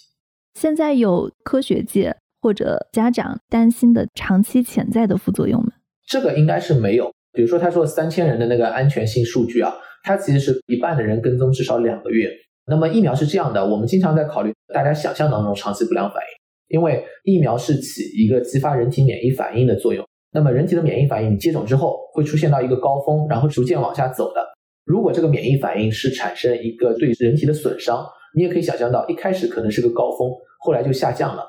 [0.56, 5.74] 现在有科学界或者家长担心的长期潜在的副作用吗？
[6.08, 7.12] 这个应该是没有。
[7.34, 9.72] 比如说他说三千人的那个安全性数据啊，
[10.04, 12.32] 它其实是一半的人跟踪至少两个月。
[12.66, 16.39] 那么疫苗是这样的，我们经常在考虑大家想象当中长期不良反应，
[16.70, 20.06] 因为疫苗是起一个激发人体免疫反应的作用。
[20.32, 24.42] 那么人体的免疫反应，你接种之后会出现到一个高峰，然后逐渐往下走的。
[24.86, 28.06] 如果这个免疫反应是产生一个对人体的损伤，
[28.36, 31.44] 你也可以想象到，一开始可能是个高峰，后来就下降了。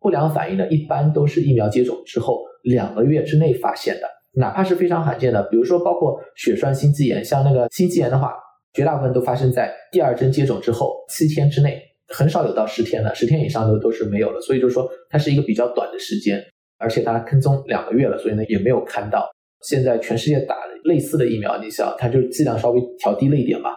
[0.00, 8.34] 不良反应呢，一般都是疫苗接种之后两个月之内发现的，哪怕是非常罕见的，比如说包括血栓心肌炎，像那个心肌炎的话，
[8.72, 14.40] 绝大部分都发生在第二针接种之后七天之内，很少有到十天的，十天以上都都是没有的。
[14.40, 16.44] 所以就是说，它是一个比较短的时间。
[16.76, 19.30] 而且它跟踪两个月了，所以呢也没有看到。
[19.62, 23.70] 现在全世界打类似的疫苗，你想它就剂量稍微调低了一点嘛，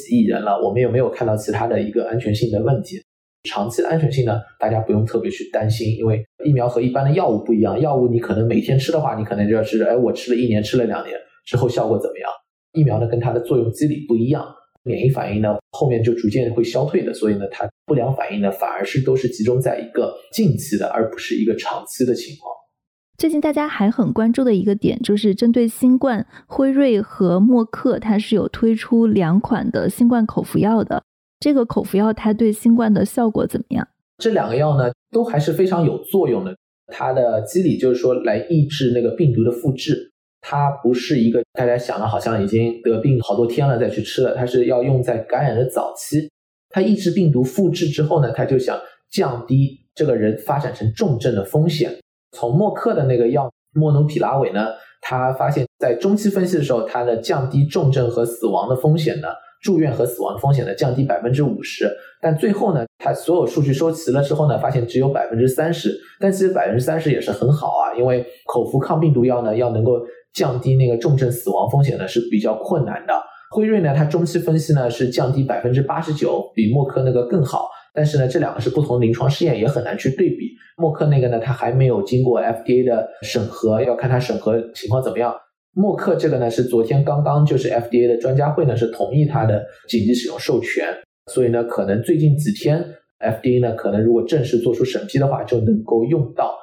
[0.00, 3.02] 几亿人了，我们也没有看到其他的一个安全性的问题。
[3.50, 12.30] 长期的安全性呢，大家不用特别去担心，因为疫苗和一般的药物不一样，药物你可能每天吃的话，你可能就要知道，哎，我吃了一年，吃了两年之后效果怎么样？
[12.72, 14.46] 疫苗呢跟它的作用机理不一样。
[14.86, 22.54] 免疫反应呢，后面就逐渐会消退的，所以呢，它不良反应呢，反而是都是集中在一个近期的，而不是一个长期的情况。
[23.18, 31.02] 最近大家还很关注的一个点，就是针对新冠，辉瑞和默克它是有推出两款的新冠口服药的。
[31.40, 33.88] 这个口服药它对新冠的效果怎么样？
[34.18, 36.54] 这两个药呢，都还是非常有作用的。
[36.88, 40.12] 它的机理就是说来抑制那个病毒的复制。
[40.40, 46.30] 它不是一个大家想的，好像已经得病好多天了再去吃的，它是要用在感染的早期。
[46.70, 48.78] 它抑制病毒复制之后呢，它就想
[49.10, 51.90] 降低这个人发展成重症的风险。
[52.32, 54.66] 从默克的那个药莫努匹拉韦呢，
[55.00, 59.28] 他发现，在中期分析的时候，它的降低重症和死亡的风险呢，
[59.62, 61.90] 住院和死亡风险呢降低百分之五十。
[62.20, 65.96] 但最后呢，他所有数据收齐了之后呢，发现只有百分之三十。
[66.18, 70.00] 但其实百分之三十也是很好啊，因为口服抗病毒药呢，要能够
[70.36, 73.14] 降低那个重症死亡风险呢是比较困难的。
[73.50, 77.70] 辉瑞呢，它中期分析呢是降低百分之八十九，比默克那个更好。
[77.94, 80.50] 但是呢，这两个是不同临床试验，也很难去对比。
[80.76, 85.34] 默克那个呢，它还没有经过 FDA 的审核，要看它审核情况怎么样。
[85.72, 90.84] 默克这个呢，是昨天刚刚就是 FDA 的专家会呢是同意它的紧急使用授权，
[91.32, 92.84] 所以呢，可能最近几天
[93.20, 96.54] FDA 呢，可能如果正式做出审批的话，就能够用到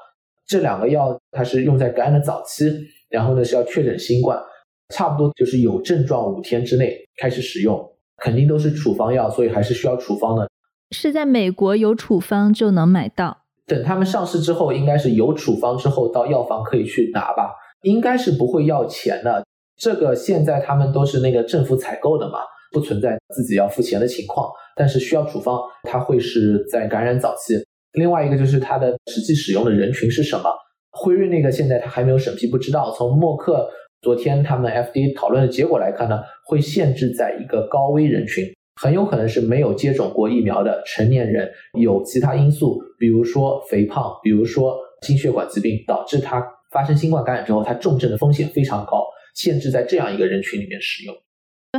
[0.45, 1.17] 这两个药。
[1.31, 2.69] 它是用在感染的早期。
[3.13, 4.41] 然后呢，是要确诊新冠，
[4.89, 7.79] 差不多就是有症状五天之内开始使用，
[8.17, 10.49] 肯定都是处方药，所以还是需要处方的。
[10.89, 13.43] 是在美国有处方就能买到？
[13.67, 17.53] 等他们上市之后，应该是有处方之后到药房可以去拿吧？
[17.83, 19.45] 应该是不会要钱的。
[19.77, 22.39] 这个现在他们都是那个政府采购的嘛，
[22.71, 24.49] 不存在自己要付钱的情况。
[24.75, 27.53] 但是需要处方，它会是在感染早期。
[27.93, 30.49] 另外一个就是它的实际使用的人群是什么？
[30.93, 32.91] 辉瑞那个现在它还没有审批，不知道。
[32.91, 33.67] 从默克
[34.01, 38.45] 昨天他们 FDA 讨论的结果来看呢，会限制在一个高危人群，
[38.81, 49.03] 很有可能是没有接种过疫苗的成年人，有其他因素，比如说肥胖，比如说心血管疾病，导致他发生新冠感染之后，他重症的风险非常高，
[49.35, 51.15] 限制在这样一个人群里面使用。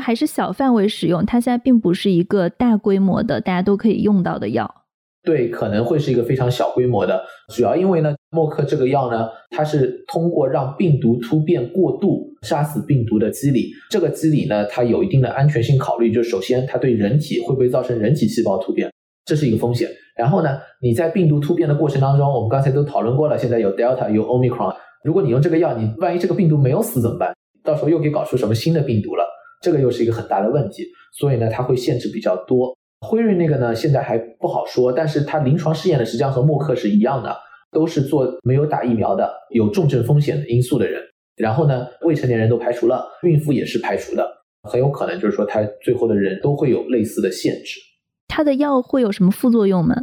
[0.01, 4.84] 还是小范围使用，它现在并不是一个大规模的大家都可以用到的药。
[5.25, 7.19] 对，可能会是一个非常小规模的，
[7.55, 18.93] 主要因为呢，默克这个药呢，它是通过让病毒突变过度杀死病毒的机理，这个机理呢，它有一定的安全性考虑，就是首先它对人体会不会造成人体细胞突变，
[19.25, 19.89] 这是一个风险。
[20.15, 27.35] 然后呢，你在病毒突变的过程当中，我们刚才都讨论过了，现在有 Delta 有 Omicron，如果你用这个药，你万一这个病毒没有死怎么办？
[27.65, 29.25] 到时候又给搞出什么新的病毒了，
[29.63, 30.85] 这个又是一个很大的问题，
[31.19, 32.77] 所以呢，它会限制比较多。
[33.05, 37.37] 辉瑞那个呢，现在还不好说，但是它临床试验的实际上和默克是一样的，
[37.71, 41.01] 都是做没有打疫苗的、有重症风险的因素的人。
[41.37, 44.25] 然后呢，未成年人都排除了，孕妇也是排除的，
[44.69, 47.81] 很有可能就是说，它最后的人都会有类似的限制。
[48.29, 49.95] 它的药会有什么副作用吗？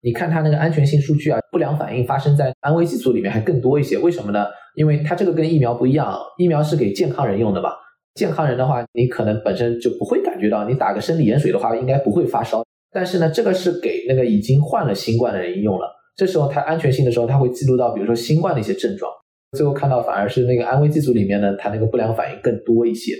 [0.00, 3.98] 你看它那个安全性数据啊，不良反应发生在安慰剂组里面还更多一些。
[3.98, 4.46] 为什么呢？
[4.76, 7.70] 因为它这个跟疫苗不一样，疫苗是给健康人用的嘛。
[8.18, 12.64] 健康人的话，你可能本身就不会感觉到，你打个生理盐水的话，应该不会发烧。
[12.90, 15.88] 但是呢，这个是给那个已经患了新冠的人用了。
[16.16, 19.08] 这时候它安全性的时候，它会记录到，比如说新冠的一些症状。
[19.56, 23.12] 最后看到反而是那个安慰剂组里面呢，它那个不良反应更多一些。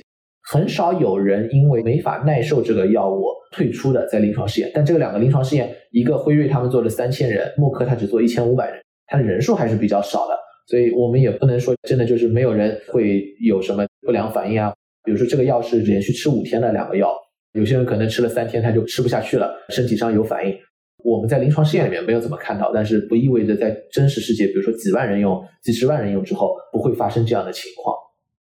[0.51, 3.23] 很少有人因为没法耐受这个药物
[3.53, 4.69] 退出的，在临床试验。
[4.75, 10.35] 但这个两个临床试验，一个辉瑞他们做了三千人，默克他只做一千五百人，它的人数还是比较少的。
[10.67, 14.75] 所以我们也不能说真的就是没有人会有什么不良反应啊。
[15.09, 17.11] 比如说这个药是连续吃五天的两个药，
[17.55, 20.55] 有些人可能吃了三天他就吃不下去了，身体上有反应。
[21.03, 27.97] 我们在临床试验里面没有怎么看到，但是不意味着在真实世界，比如说几万人用、几十万人用之后不会发生这样的情况。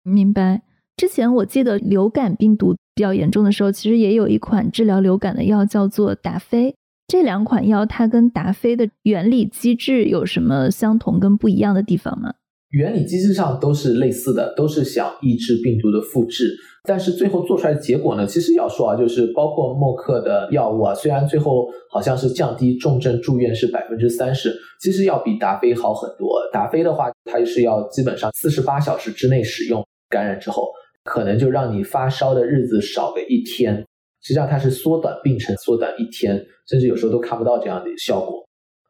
[0.03, 0.61] 明白。
[0.95, 6.73] 之前我记得流感病毒比较严重的时候，其实也有一款治疗流感的药叫做达菲。
[7.09, 12.35] 这两款药它跟达菲的原理机制有什么相同跟不一样的地方吗？
[12.73, 16.51] 原理机制上都是类似的，都是想抑制病毒的复制。
[16.85, 26.41] 但是最后做出来的结果呢，其实要说啊，就是包括默克的药物啊，虽然最后好像是降低重症住院是百分之三十，其实要比达菲好很多。
[26.51, 30.67] 达菲的话，它是要基本上四十八小时之内使用，感染之后
[31.03, 33.77] 可能就让你发烧的日子少个一天。
[34.23, 38.43] 实际上它是缩短病程，缩短一天，甚至有时候都看不到这样的效果。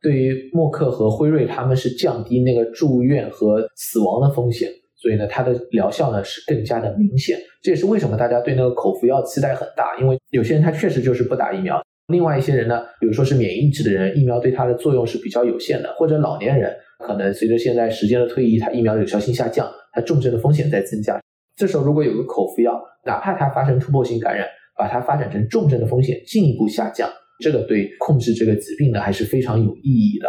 [0.03, 7.39] 对于默克和辉瑞，他们是降低那个住院和死亡的风险，所以呢，它的疗效呢是更加的明显。
[7.63, 21.17] 这也是为什么大家对那个口服药期待很大，因为有些人他确实就是不打疫苗，另外一些人呢，比如说是免疫抑制的人，疫苗对他的作用是比较有限的，或者老年人可能随着现在时间的推移，他疫苗有效性下降，他重症的风险在增加。
[21.55, 24.45] 这时候如果有个口服药，哪怕它发生突破性感染。
[24.75, 27.07] 把它发展成重症的风险进一步下降，
[27.39, 30.27] 这个对控制这个疾病呢还是非常有意义的。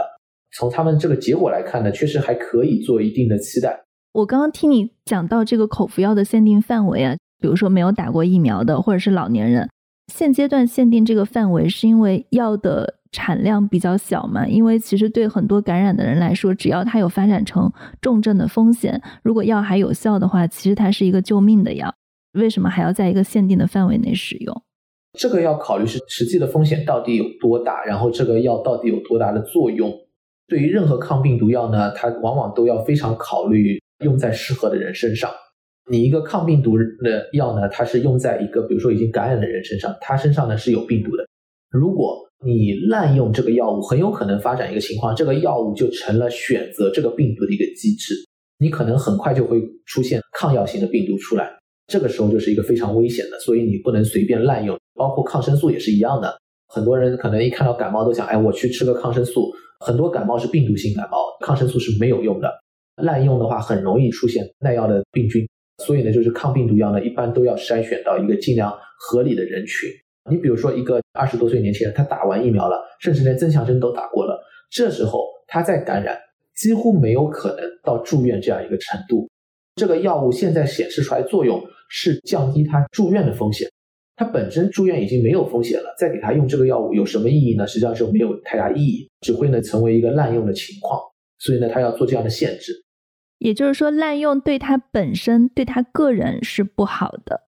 [0.57, 3.84] 从他们这个结果来看呢，确实还可以做一定的期待。
[4.12, 9.68] 我刚刚听你讲到这个口服药的限定范围啊，比如说没有打过疫苗的或者是老年人，
[10.12, 14.46] 现阶段限定这个范围是因为药的产量比较小嘛？
[14.46, 21.92] 因为其实对很多感染的人来说，只要他有发展成重症的风险，如果药还有效的话，其实它是一个救命的药。
[22.34, 24.62] 为什么还要在一个限定的范围内使用？
[25.19, 29.93] 这个要考虑是实际的风险到底有多大，然后这个药到底有多大的作用。
[30.47, 35.31] 对于任何抗病毒药呢，它往往都要非常考虑用在适合的人身上。
[35.91, 41.25] 你一个抗病毒的药呢，它是用在一个比如说已经感染的人身上，他身上呢是有病毒的。
[41.71, 48.15] 如果你滥用这个药物，很有可能发展一个情况，这个药物就成了选择这个病毒的一个机制，
[48.59, 51.51] 你可能很快就会出现抗药性的病毒出来。
[51.87, 56.35] 这个时候就是一个非常危险的，所以你不能随便滥用，包括抗生素也是一样的。
[56.68, 59.53] 很多人可能一看到感冒都想，哎，我去吃个抗生素。
[59.80, 62.51] 很多感冒是病毒性感冒，抗生素是没有用的。
[63.03, 65.47] 滥用的话，很容易出现耐药的病菌。
[65.85, 69.91] 所以呢，就是抗病毒药呢，一般都要筛选到一个尽量合理的人群。
[70.30, 76.16] 你比如说一个二十多岁年轻人，他打完疫苗了，甚至连增强针都打过了，这时候他再感染，
[76.57, 79.28] 几乎没有可能到住院这样一个程度。
[79.77, 81.62] 这个药物现在显示出来作用。
[81.97, 83.70] 是降低他住院的风险，
[84.16, 87.64] 他本身住院已经没有风险了，再给他用这个药物有什么意义呢？
[87.66, 90.99] 实际上就没有太大意义，只会呢成为一个滥用的情况。
[91.39, 92.72] 所以呢，他要做这样的限制。
[93.39, 97.43] 也就是说，滥用对他本身、对他个人是不好的，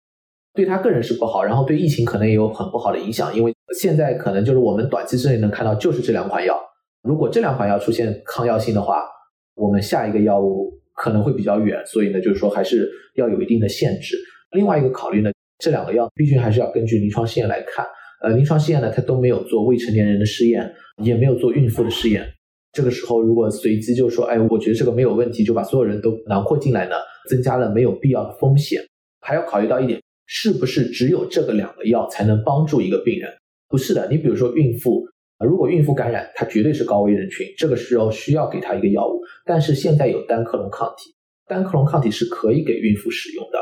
[0.52, 3.34] 对他个人是不好，然后对疫情可能也有很不好的影响。
[3.34, 6.60] 因为现在可能就是我们短期之内能看到就是这两款药，
[7.02, 9.06] 如果这两款药出现抗药性的话，
[9.54, 11.84] 我们下一个药物可能会比较远。
[11.86, 14.16] 所以呢，就是说还是要有一定的限制。
[14.52, 17.84] 另外一个考虑呢，这两个药毕竟还是要根据临床试验来看。
[18.22, 20.72] 呃，临床试验呢，它都没有做未成年人的试验，
[21.02, 22.26] 也没有做孕妇的试验。
[22.72, 26.96] 这个时候如果随机就说，哎，我觉得这个没有问题，就把所有人都囊括进来呢，
[27.28, 28.82] 增加了没有必要的风险。
[29.20, 33.30] 还要考虑到一点，是不是只有这个两个药才能帮助一个病人？
[33.68, 35.06] 不是的，你比如说孕妇，
[35.38, 39.20] 如果孕妇感染，她绝对是高危人群，这个时候需要给她一个药物。
[39.44, 41.14] 但是现在有单克隆抗体，
[41.46, 43.58] 单克隆抗体是可以给孕妇使用的。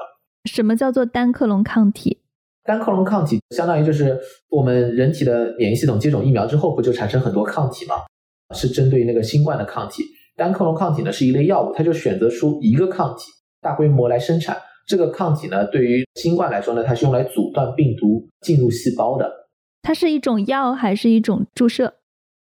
[0.51, 2.19] 什么叫做单克隆抗体？
[2.65, 4.19] 单克隆抗体相当于就是
[4.49, 7.97] 我们人体的免疫系统接种疫苗之后，不就产生很多抗体吗？
[8.55, 10.05] 是针对那个新冠的抗体。
[10.37, 13.25] 单克隆抗体呢是一类药物，它就选择出一个抗体，
[13.61, 14.57] 大规模来生产。
[14.87, 19.29] 这个抗体呢，对于新冠来说呢，它是用来阻断病毒进入细胞的。
[19.83, 21.95] 它是一种药还是一种注射？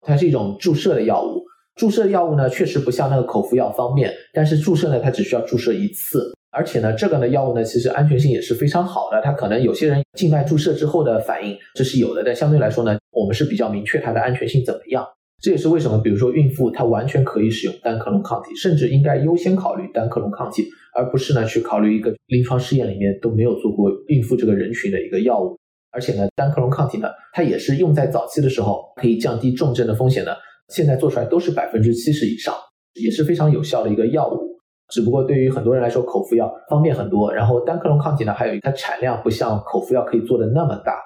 [0.02, 1.42] 它是一种注射的药物。
[1.74, 6.32] 注射药物呢，确实不像那个口服药方便，但是注射呢，它只需要注射一次。
[6.52, 9.20] 而且呢，这个呢药物呢，其实安全性也是非常好的。
[9.20, 12.22] 它可能有些人静脉注射之后的反应，这是有的。
[12.22, 15.04] 但相对来说呢，我们是比较明确它的安全性怎么样。
[15.42, 20.64] 这也是为什么，比如说孕妇她完全可以使用单克隆抗体，甚至应该优先考虑单克隆抗体，
[20.94, 25.58] 而不是呢去考虑一个临床试验里面都没有做过孕妇这个人群的一个药物。
[25.94, 30.36] 而且呢，单克隆抗体呢，它也是用在早期的时候可以降低重症的风险的。
[30.68, 32.54] 现在做出来都是百分之七十以上，
[32.94, 34.54] 也是非常有效的一个药物。
[34.88, 37.32] 只不过对于很多人来说，口服药方便很多。
[37.32, 40.98] 然后单克隆抗体呢，还有它产量不像口服药可以做的那么大。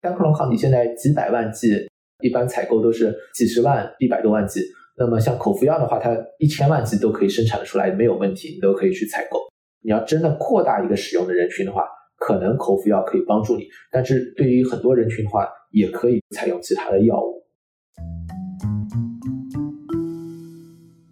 [0.00, 1.88] 单克隆抗体现在几百万剂，
[2.22, 4.60] 一般采购都是几十万、一百多万剂。
[4.96, 9.38] 那么像口服药的话，它一千万剂都可以生产的出来，没有问题，你都可以去采购。
[9.82, 11.84] 你要真的扩大一个使用的人群的话，
[12.20, 17.42] 可能口服药可以帮助你，但是对于很多人群的话，也可以采用其他的药物。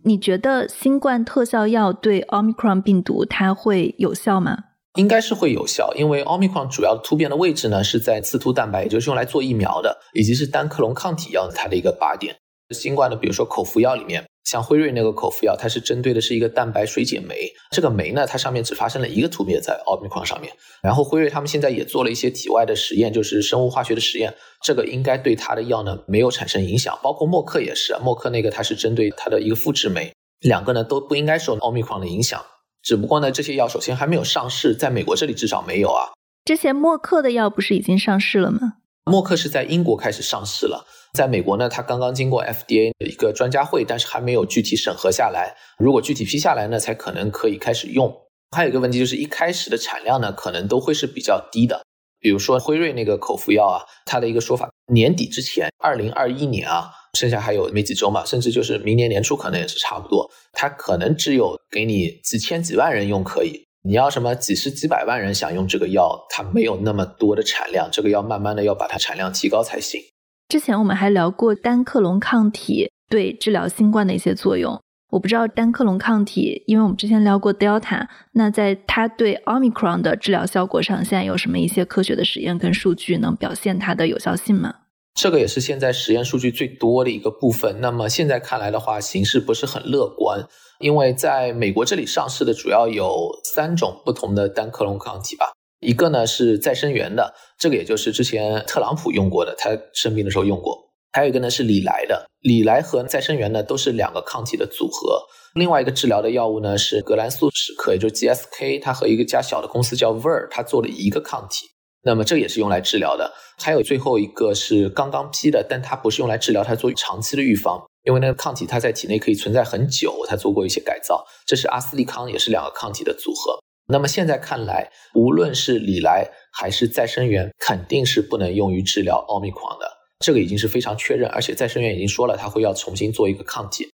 [0.05, 4.65] 你觉得新冠特效药对奥密克戎病毒它会有效吗？
[4.97, 12.37] 应该是会有效，因为奥密克戎主要突变的位置呢是在刺突蛋白，也就是用来做疫苗的，以及是单克隆抗体药它的一个靶点。
[12.75, 20.53] 新冠的，比如说口服药里面，像辉瑞那个口服药，它是针对的是一个蛋白水解酶，这个酶呢，它上面只发生了一个突变在奥密克戎上面。
[20.83, 26.99] 然后辉瑞他们现在也做了一些体外的实验，就是生物化学的实验，这个应该对它的药呢没有产生影响。
[27.03, 30.13] 包括默克也是，默克那个它是针对它的一个复制酶。
[30.41, 32.45] 两个呢都不应该受奥密克戎的影响，
[32.83, 36.13] 只不过呢这些药首先还没有上市，在美国这里至少没有啊。
[36.45, 38.75] 之前默克的药不是已经上市了吗？
[39.05, 45.57] 默克是在英国开始上市了，在美国呢它刚刚经过 FDA 的一个专家会，但是还没有具体审核下来。
[45.79, 48.15] 如果具体批下来呢，才可能可以开始用。
[48.57, 51.83] 还有一个问题就是一开始的产量呢可能都会是比较低的，
[52.21, 56.93] 比如说辉瑞那个口服药啊，它的一个说法，年底之前，二零二一年啊。
[57.19, 60.31] 剩下还有没几周嘛，甚至就是明年年初可能也是差不多。
[60.53, 70.01] 它可能只有给你几千几万人用可以，你要什么几十几百万人想用这个药，它没有那么多的产量，这个要慢慢的要把它产量提高才行。
[70.49, 74.81] 之前我们还聊过单克隆抗体对治疗新冠的一些作用，
[75.11, 84.75] 我不知道单克隆抗体，因为我们之前聊过 Delta，那在它对 Omicron 的治疗效果上，现在有什么一些科学的实验跟数据能表现它的有效性吗？
[85.13, 87.83] 这个也是现在实验数据最多的一个部分。
[87.83, 90.43] 那么现在看来的话，形势不是很乐观，
[90.79, 95.53] 因为在美国这里上市的主要有三种不同的单克隆抗体吧。
[95.81, 100.77] 一个呢是再生源的，这个也就是之前特朗普用过的，他生病的时候用过。
[101.13, 105.23] 还有一个呢是李来的，李来和再生源呢都是两个抗体的组合。
[105.55, 111.67] 另外一个治疗的药物呢是格兰素史克，也就是 GSK，它和一个家小的公司叫 Ver，它做了一个抗体。
[112.03, 121.27] 那么这也是用来治疗的，还有最后一个是刚刚批的，但它不是用来治疗，它做长期的预防，因为那个抗体它在体内可以存在很久，它做过一些改造。
[121.47, 123.59] 这是阿斯利康，也是两个抗体的组合。
[123.91, 133.89] 那么现在看来，无论是李来还是再生源，肯定是不能用于治疗奥密克戎的，这个已经是非常确认，而且再生源已经说了，它会要重新做一个抗体。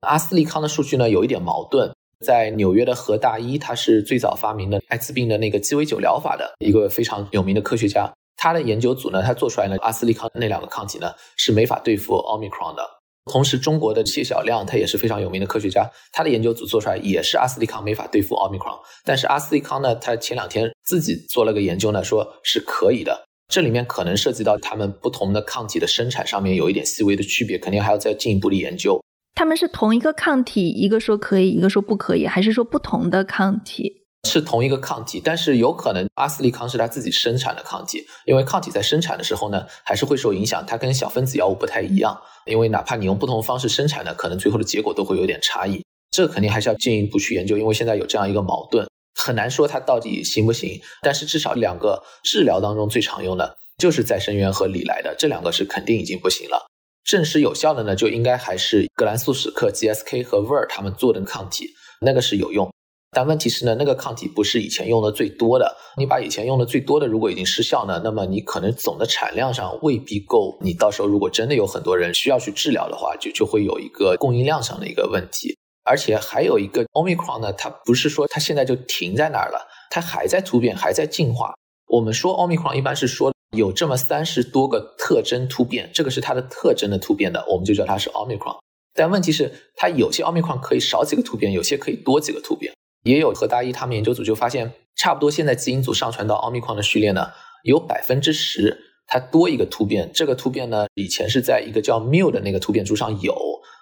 [0.00, 1.90] 阿斯利康的数据呢有一点矛盾。
[2.24, 8.10] 在纽约的何大一，他是最早发明的艾滋病的那个鸡尾酒疗法的一个非常有名的科学家。
[8.38, 12.82] 他的研究组呢，他做出来呢，阿斯利康那两个抗体呢是没法对付奥密克戎的。
[13.30, 18.78] 同时，中国的谢晓亮他也是非常有名的科学家，他的研究组做出来也是阿斯利康没法对付奥密克戎。
[19.04, 23.26] 但是阿斯利康呢，他前两天自己做了个研究呢，说是可以的。
[23.48, 29.00] 这里面可能涉及到他们不同的抗体的生产上面有一点细微的区别，肯定还要再进一步的研究。
[29.34, 34.05] 他们是同一个抗体，一个说可以，一个说不可以，还是说不同的抗体？
[34.26, 45.82] 是同一个抗体，但是有可能阿斯利康是他自己生产的抗体，因为抗体在生产的时候呢，还是会受影响，它跟小分子药物不太一样，因为哪怕你用不同方式生产的，可能最后的结果都会有点差异。
[46.10, 50.80] 这肯定还是要进一步去研究，因为现在有这样一个矛盾，很难说它到底行不行。
[51.02, 56.66] 但是至少两个治疗当中最常用的就是再生源和李来的，这两个是肯定已经不行了。
[57.04, 61.68] 证实有效的呢，就应该还是格兰素史克、GSK 和 Ver 他们做的抗体，
[62.00, 62.68] 那个是有用。
[63.12, 65.76] 但问题是呢，那个抗体不是以前用的最多的。
[65.96, 70.58] 你把以前用的最多的如果已经失效呢，那么你可能总的产量上未必够。
[70.60, 75.56] 你到时候如果真的有很多人需要去治疗的话，就就会有一个供应量上的一个问题。
[75.84, 81.54] 而且还有一个 Omicron 呢，它不是说它现在就停在那儿了，它还在突变，还在进化。
[81.88, 83.32] 我们说 Omicron 一般是说。
[83.56, 88.58] 有这么三十多个特征突变，这个是它的特征的突变的，我们就叫它是奥密克戎。
[88.92, 92.74] 但问题是，它有些奥密克戎可以少几个突变，有些可以多几个突变。
[93.06, 97.28] 也有和大一他们研究组就发现，差不多现在基因组上传到奥密克戎的序列呢，
[97.62, 98.76] 有百分之十
[99.06, 100.10] 它多一个突变。
[100.12, 103.32] 这个突变呢，以前是在一个叫 mu 的那个突变株上有，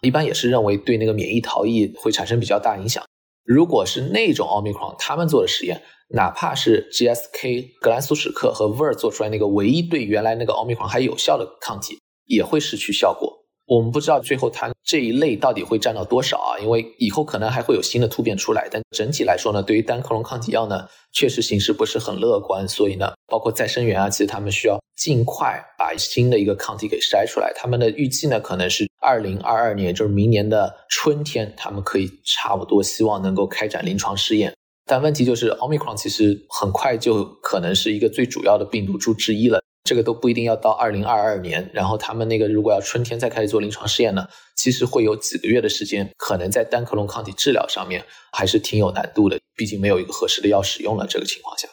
[0.02, 3.02] 一般也是认为对那个免疫逃逸会产生比较大影响。
[3.44, 5.80] 如果是那种奥密克戎，他们做的实验。
[6.08, 13.43] 哪怕是 GSK 格兰素史克和 Ver 做出来那个唯一对原来那个奥密克戎还有效的抗体，也会失去效果。
[13.66, 16.58] 我们不知道最后它这一类到底会占到多少啊？
[16.60, 18.68] 因为以后可能还会有新的突变出来。
[18.70, 22.68] 但整体来说呢，对于单克隆抗体药呢，确实形势不是很乐观。
[22.68, 27.52] 所以呢，包括再生源啊，其实他们需要尽快把新的一个抗体给筛出来。
[27.56, 34.52] 他们的预计呢，可能是二零二二年，就是明年的春天，他们可以差不多希望能够开展临床试验。
[34.86, 39.63] 但问题就是，奥密克戎其实很快就可能是一个最主要的病毒株之一了。
[39.84, 41.70] 这个都不一定要到二零二二年。
[41.72, 44.26] 然后他们那个如果要春天再开始做临床试验呢，
[44.56, 49.38] 其实会有几个月的时间，可能在单克隆抗体治疗上面还是挺有难度的。
[49.56, 51.68] 毕竟没有一个合适的药使用了，这个情况下。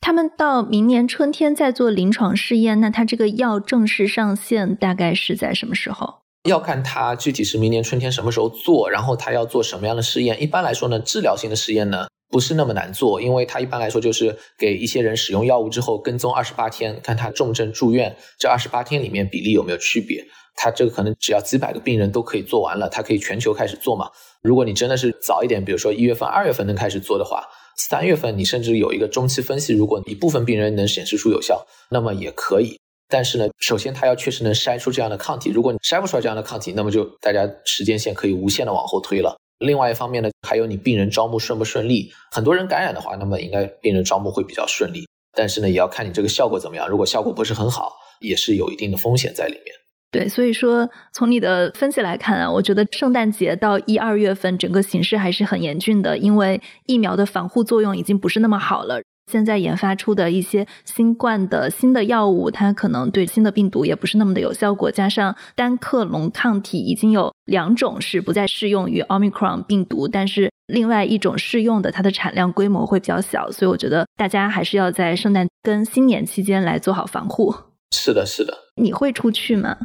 [0.00, 6.20] 他们到明年春天再做临床试验，那他这个药正式上线大概是在什么时候？
[6.48, 10.40] 要看他具体是明年春天什么时候做，然后他要做什么样的试验。
[10.40, 20.24] 一般来说呢，治疗性的试验呢不是那么难做，因为他一般来说就是给一些人使用药物之后跟踪二十八天，看他重症住院这二十八天里面比例有没有区别。
[20.60, 24.10] 他这个可能只要几百个病人都可以做完了，他可以全球开始做嘛。
[24.42, 27.44] 如果你真的是早一点，比如说一月份、二月份能开始做的话。
[27.88, 32.76] 三月份你甚至有一个中期分析，如果一部分病人能显示出有效，那么也可以。
[33.08, 39.38] 但是呢，首先它要确实能筛出这样的抗体，如果你筛不出来这样的抗体，那么就大家时间线可以无限的往后推了。
[39.58, 45.06] 另外一方面呢，还有你病人招募顺不顺利，很多人感染的话，那么应该病人招募会比较顺利。
[45.36, 49.64] 但是呢，也要看你这个效果怎么样，如果效果不是很好，也是有一定的风险在里面。
[50.10, 59.02] 对，所以说从你的分析来看啊，我觉得圣诞节到一二月份整个形势还是很严峻的，因为疫苗的防护作用已经不是那么好了。
[59.28, 64.90] 现在研发出的一些新冠的新的药物，它可能对新的病毒也不是那么的有效果。
[64.90, 73.50] 加上单克隆抗体已经有两种是不再适用于 Omicron 病毒，但是另外一种适用的，它的产量规模会比较小。
[73.50, 77.54] 所以我觉得大家还是要在圣诞跟新年期间来做好防护。
[77.94, 78.56] 是的，是的。
[78.76, 79.76] 你会出去吗？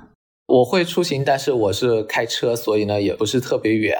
[0.45, 3.97] 我会出行，但是我是开车，所以呢也不是特别远。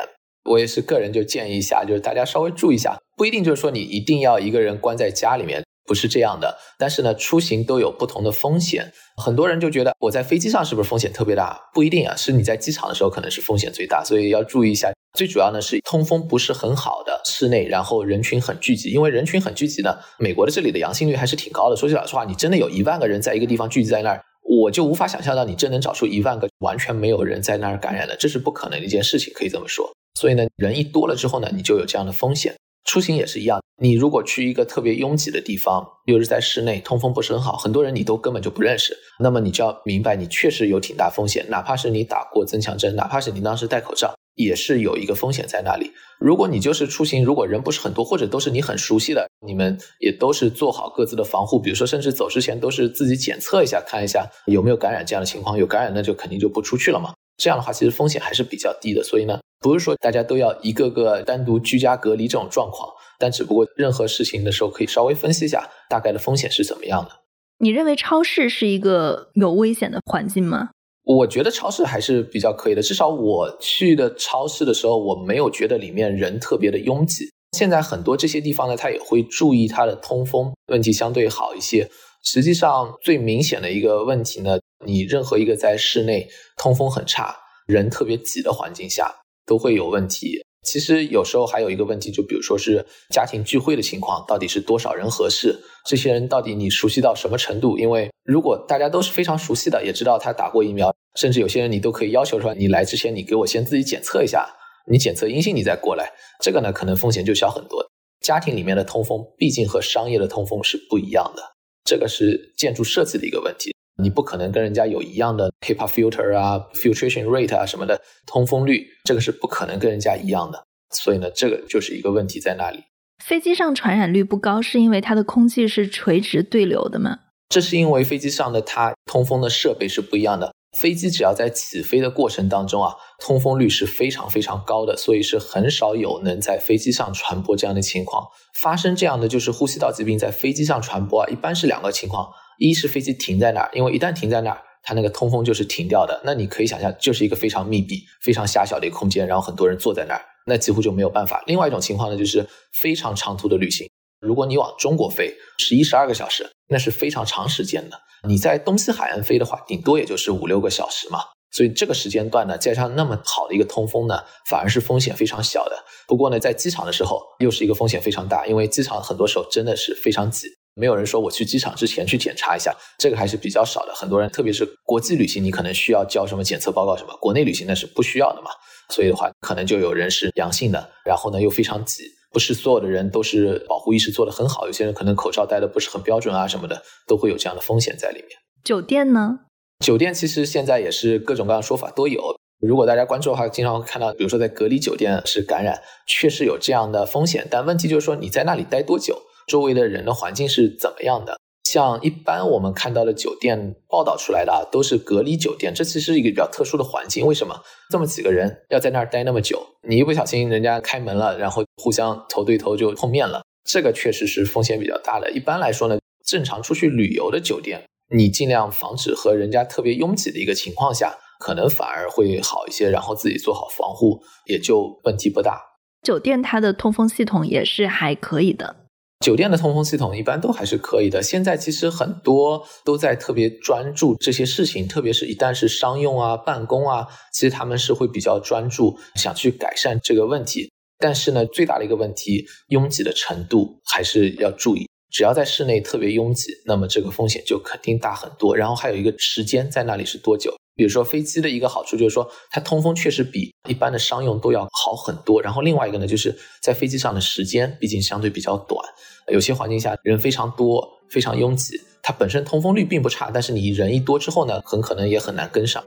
[0.49, 6.57] 我也是个人就建议一下，就是大家稍微注意一下，不一定就是说你一定要一个人关在家里面，不是这样的。
[6.77, 8.91] 但是呢，出行都有不同的风险。
[9.17, 11.59] 很多人就觉得我在飞机上是不是风险特别大？
[11.73, 14.91] 不一定啊，是你在机场的时候可能是风险最大，所以要注意一下。
[15.15, 21.75] 最主要呢是通风不是很好的室内，然后人群很聚集，因为人群很聚集呢，美国的这里的阳性率还是挺高的。
[21.75, 24.23] 说句老实话，你真的有一万个人在一个地方聚集在那儿。
[24.45, 29.89] 我就无法想象到你真能找出一万个完全没有人在那儿感染的，这是不可能的一件事情，可以这么说。
[30.19, 32.55] 所以呢，人一多了之后呢，你就有这样的风险。
[32.85, 41.45] 出行也是一样，你如果去一个特别拥挤的地方，又是在室内，通风不是很好，很多人你都根本就不认识，那么你就要明白，你确实有挺大风险。
[41.49, 44.13] 哪怕是你打过增强针，哪怕是你当时戴口罩。
[44.35, 45.91] 也是有一个风险在那里。
[46.19, 51.59] 如果你就是出行，如果人不是很多，或者都是你很熟悉的，你们也都是做好各自的防护。
[51.59, 55.55] 比如说，甚至走之前都是自己检测一下，看一下有没有感染这样的情况。
[55.55, 57.13] 有感染，那就肯定就不出去了嘛。
[57.37, 59.03] 这样的话，其实风险还是比较低的。
[59.03, 67.11] 所以呢，不是说大家都要一个个单独居家隔离这种状况，但只不过任何事情的时候可以稍微分析一下大概的风险是怎么样的。
[67.59, 70.69] 你认为超市是一个有危险的环境吗？
[71.05, 77.25] 我觉得超市还是比较可以的，至少我去的超市的时候，我没有觉得里面人特别的拥挤。
[77.57, 81.89] 现在很多这些地方呢，它也会注意它的通风问题相对好一些。
[82.23, 86.27] 实际上最明显的一个问题呢，你任何一个在室内
[86.57, 87.35] 通风很差、
[87.67, 89.13] 人特别挤的环境下，
[89.45, 90.41] 都会有问题。
[90.63, 95.59] 其实有时候还有一个问题，就比如说是家庭聚会的情况，到底是多少人合适？
[95.85, 97.77] 这些人到底你熟悉到什么程度？
[97.77, 104.47] 因为如果大家都是非常熟悉的，也知道他打过疫苗，甚至有些人你都可以要求说，你来之前你给我先自己检测一下，
[104.89, 106.09] 你检测阴性你再过来，
[106.41, 107.85] 这个呢可能风险就小很多。
[108.21, 111.43] 家庭里面的通风毕竟和商业的通风是不一样的，
[111.83, 122.83] 这个是建筑设计的一个问题，你不可能跟人家有一样的 HEPA filter 啊、filtration rate 啊什么的通风率，这个是不可能跟人家一样的，所以呢，这个就是一个问题在那里。
[123.23, 127.19] 飞机上传染率不高，是因为它的空气是垂直对流的吗？
[127.49, 130.51] 这是因为飞机上的它通风的设备是不一样的。
[130.75, 138.25] 飞机只要在起飞的过程当中啊，通风率是非常非常高的，所以是很少有能在飞机上传播这样的情况
[138.59, 138.95] 发生。
[138.95, 142.27] 这样的就是呼吸道疾病在飞机上传播啊，一般是两个情况：
[142.57, 146.21] 一是飞机停在那儿，因为一旦停在那儿，它那个通风就是停掉的。
[146.23, 150.21] 那你可以想象，就是一个非常密闭、非常狭小的一个空间，然后很多人坐在那儿。
[150.45, 151.41] 那几乎就没有办法。
[151.47, 152.45] 另外一种情况呢，就是
[152.81, 153.89] 非常长途的旅行。
[154.19, 157.97] 如果你往中国飞，十一十二个小时，那是非常长时间的。
[158.27, 161.19] 你在东西海岸飞的话，顶多也就是五六个小时嘛。
[161.51, 165.83] 所以这个时间段呢，加上那么好的一个通风呢，反而是风险非常小的。
[166.07, 170.47] 不过呢，在机场的时候，又是一个风险非常大，因为机场很多时候真的是非常挤。
[170.75, 173.93] 没有人说我去机场之前去检查一下，这个还是比较少的。
[173.93, 178.49] 很多人，特别是国际旅行，你可能需要交什么检测报告什么，国内旅行那是不需要的嘛。
[178.89, 188.29] 所以的话，可能就有人是阳性的，然后呢又非常急，不是所有的人都是保护意识做得很好，有些人可能口罩戴的不是很标准啊什么的，都会有这样的风险在里面。
[188.63, 189.39] 酒店呢？
[189.79, 192.35] 酒店其实现在也是各种各样的说法都有。
[192.59, 197.45] 如果大家关注的话，经常会看到，比如说在隔离酒店是感染，确实有这样的风险。
[197.51, 201.37] 但问题就是说你在那里待多久，周围的人的环境是怎么样的？
[201.63, 207.25] 像一般我们看到的酒店报道出来的啊，都是隔离酒店，这其实是一个比较特殊的环境。
[207.25, 209.65] 为什么这么几个人要在那儿待那么久？
[209.87, 215.31] 你一不小心人家开门了，然后互相头对头就碰面了，这个确实是风险比较大的。
[215.31, 217.83] 一般来说呢，正常出去旅游的酒店，
[218.13, 221.17] 你尽量防止和人家特别拥挤的一个情况下。
[221.39, 225.61] 可能反而会好一些，然后自己做好防护，也就问题不大。
[226.01, 228.82] 酒店它的通风系统也是还可以的。
[229.23, 231.23] 酒店的通风系统一般都还是可以的。
[231.23, 240.69] 现在其实很多都在特别专注这些事情，特别是一旦是商用啊、办公啊，其实他们是会比较专注，想去改善这个问题。
[240.99, 244.85] 但是呢，最大的一个问题，拥挤的程度还是要注意。
[245.09, 248.53] 只要在室内特别拥挤，那么这个风险就肯定大很多。
[248.57, 250.53] 然后还有一个时间在那里是多久？
[250.75, 255.39] 比如说飞机的一个好处就是说，它通风确实比一般的商用都要好很多。
[255.39, 258.83] 然后另外一个呢，就是在飞机上的时间毕竟相对比较短，
[259.31, 265.83] 有些环境下人非常多、非常拥挤，它本身通风率并不差，但是你人一多之后呢，很可能也很难跟上。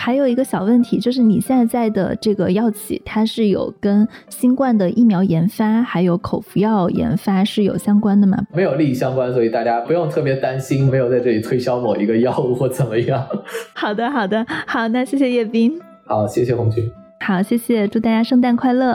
[0.00, 8.38] 还有一个小问题，就是你现在在的这个药企，它是有跟新冠的疫苗研发，还有口服药研发是有相关的吗？
[8.54, 13.26] 没有利益相关，所以大家不用特别担心，没有在这里推销某一个药物或怎么样。
[13.74, 15.76] 好的，好的，好，那谢谢叶斌。
[16.06, 16.88] 好，谢谢红军。
[17.20, 18.94] 好，谢谢，祝大家圣诞快乐。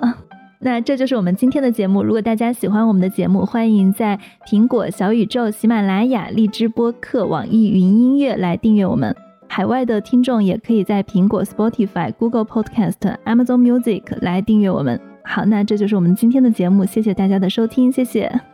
[0.63, 2.01] 那这就是我们今天的节目。
[2.01, 9.13] 如果大家喜欢我们的节目，欢迎在苹果、小宇宙、喜马拉雅、荔枝播客、网易云音乐来订阅我们。
[9.47, 14.99] 海外的听众也可以在苹果、Spotify、Google Podcast、Amazon Music 来订阅我们。
[15.25, 18.52] 好，那这就是我们今天的节目，谢谢大家的收听，谢谢。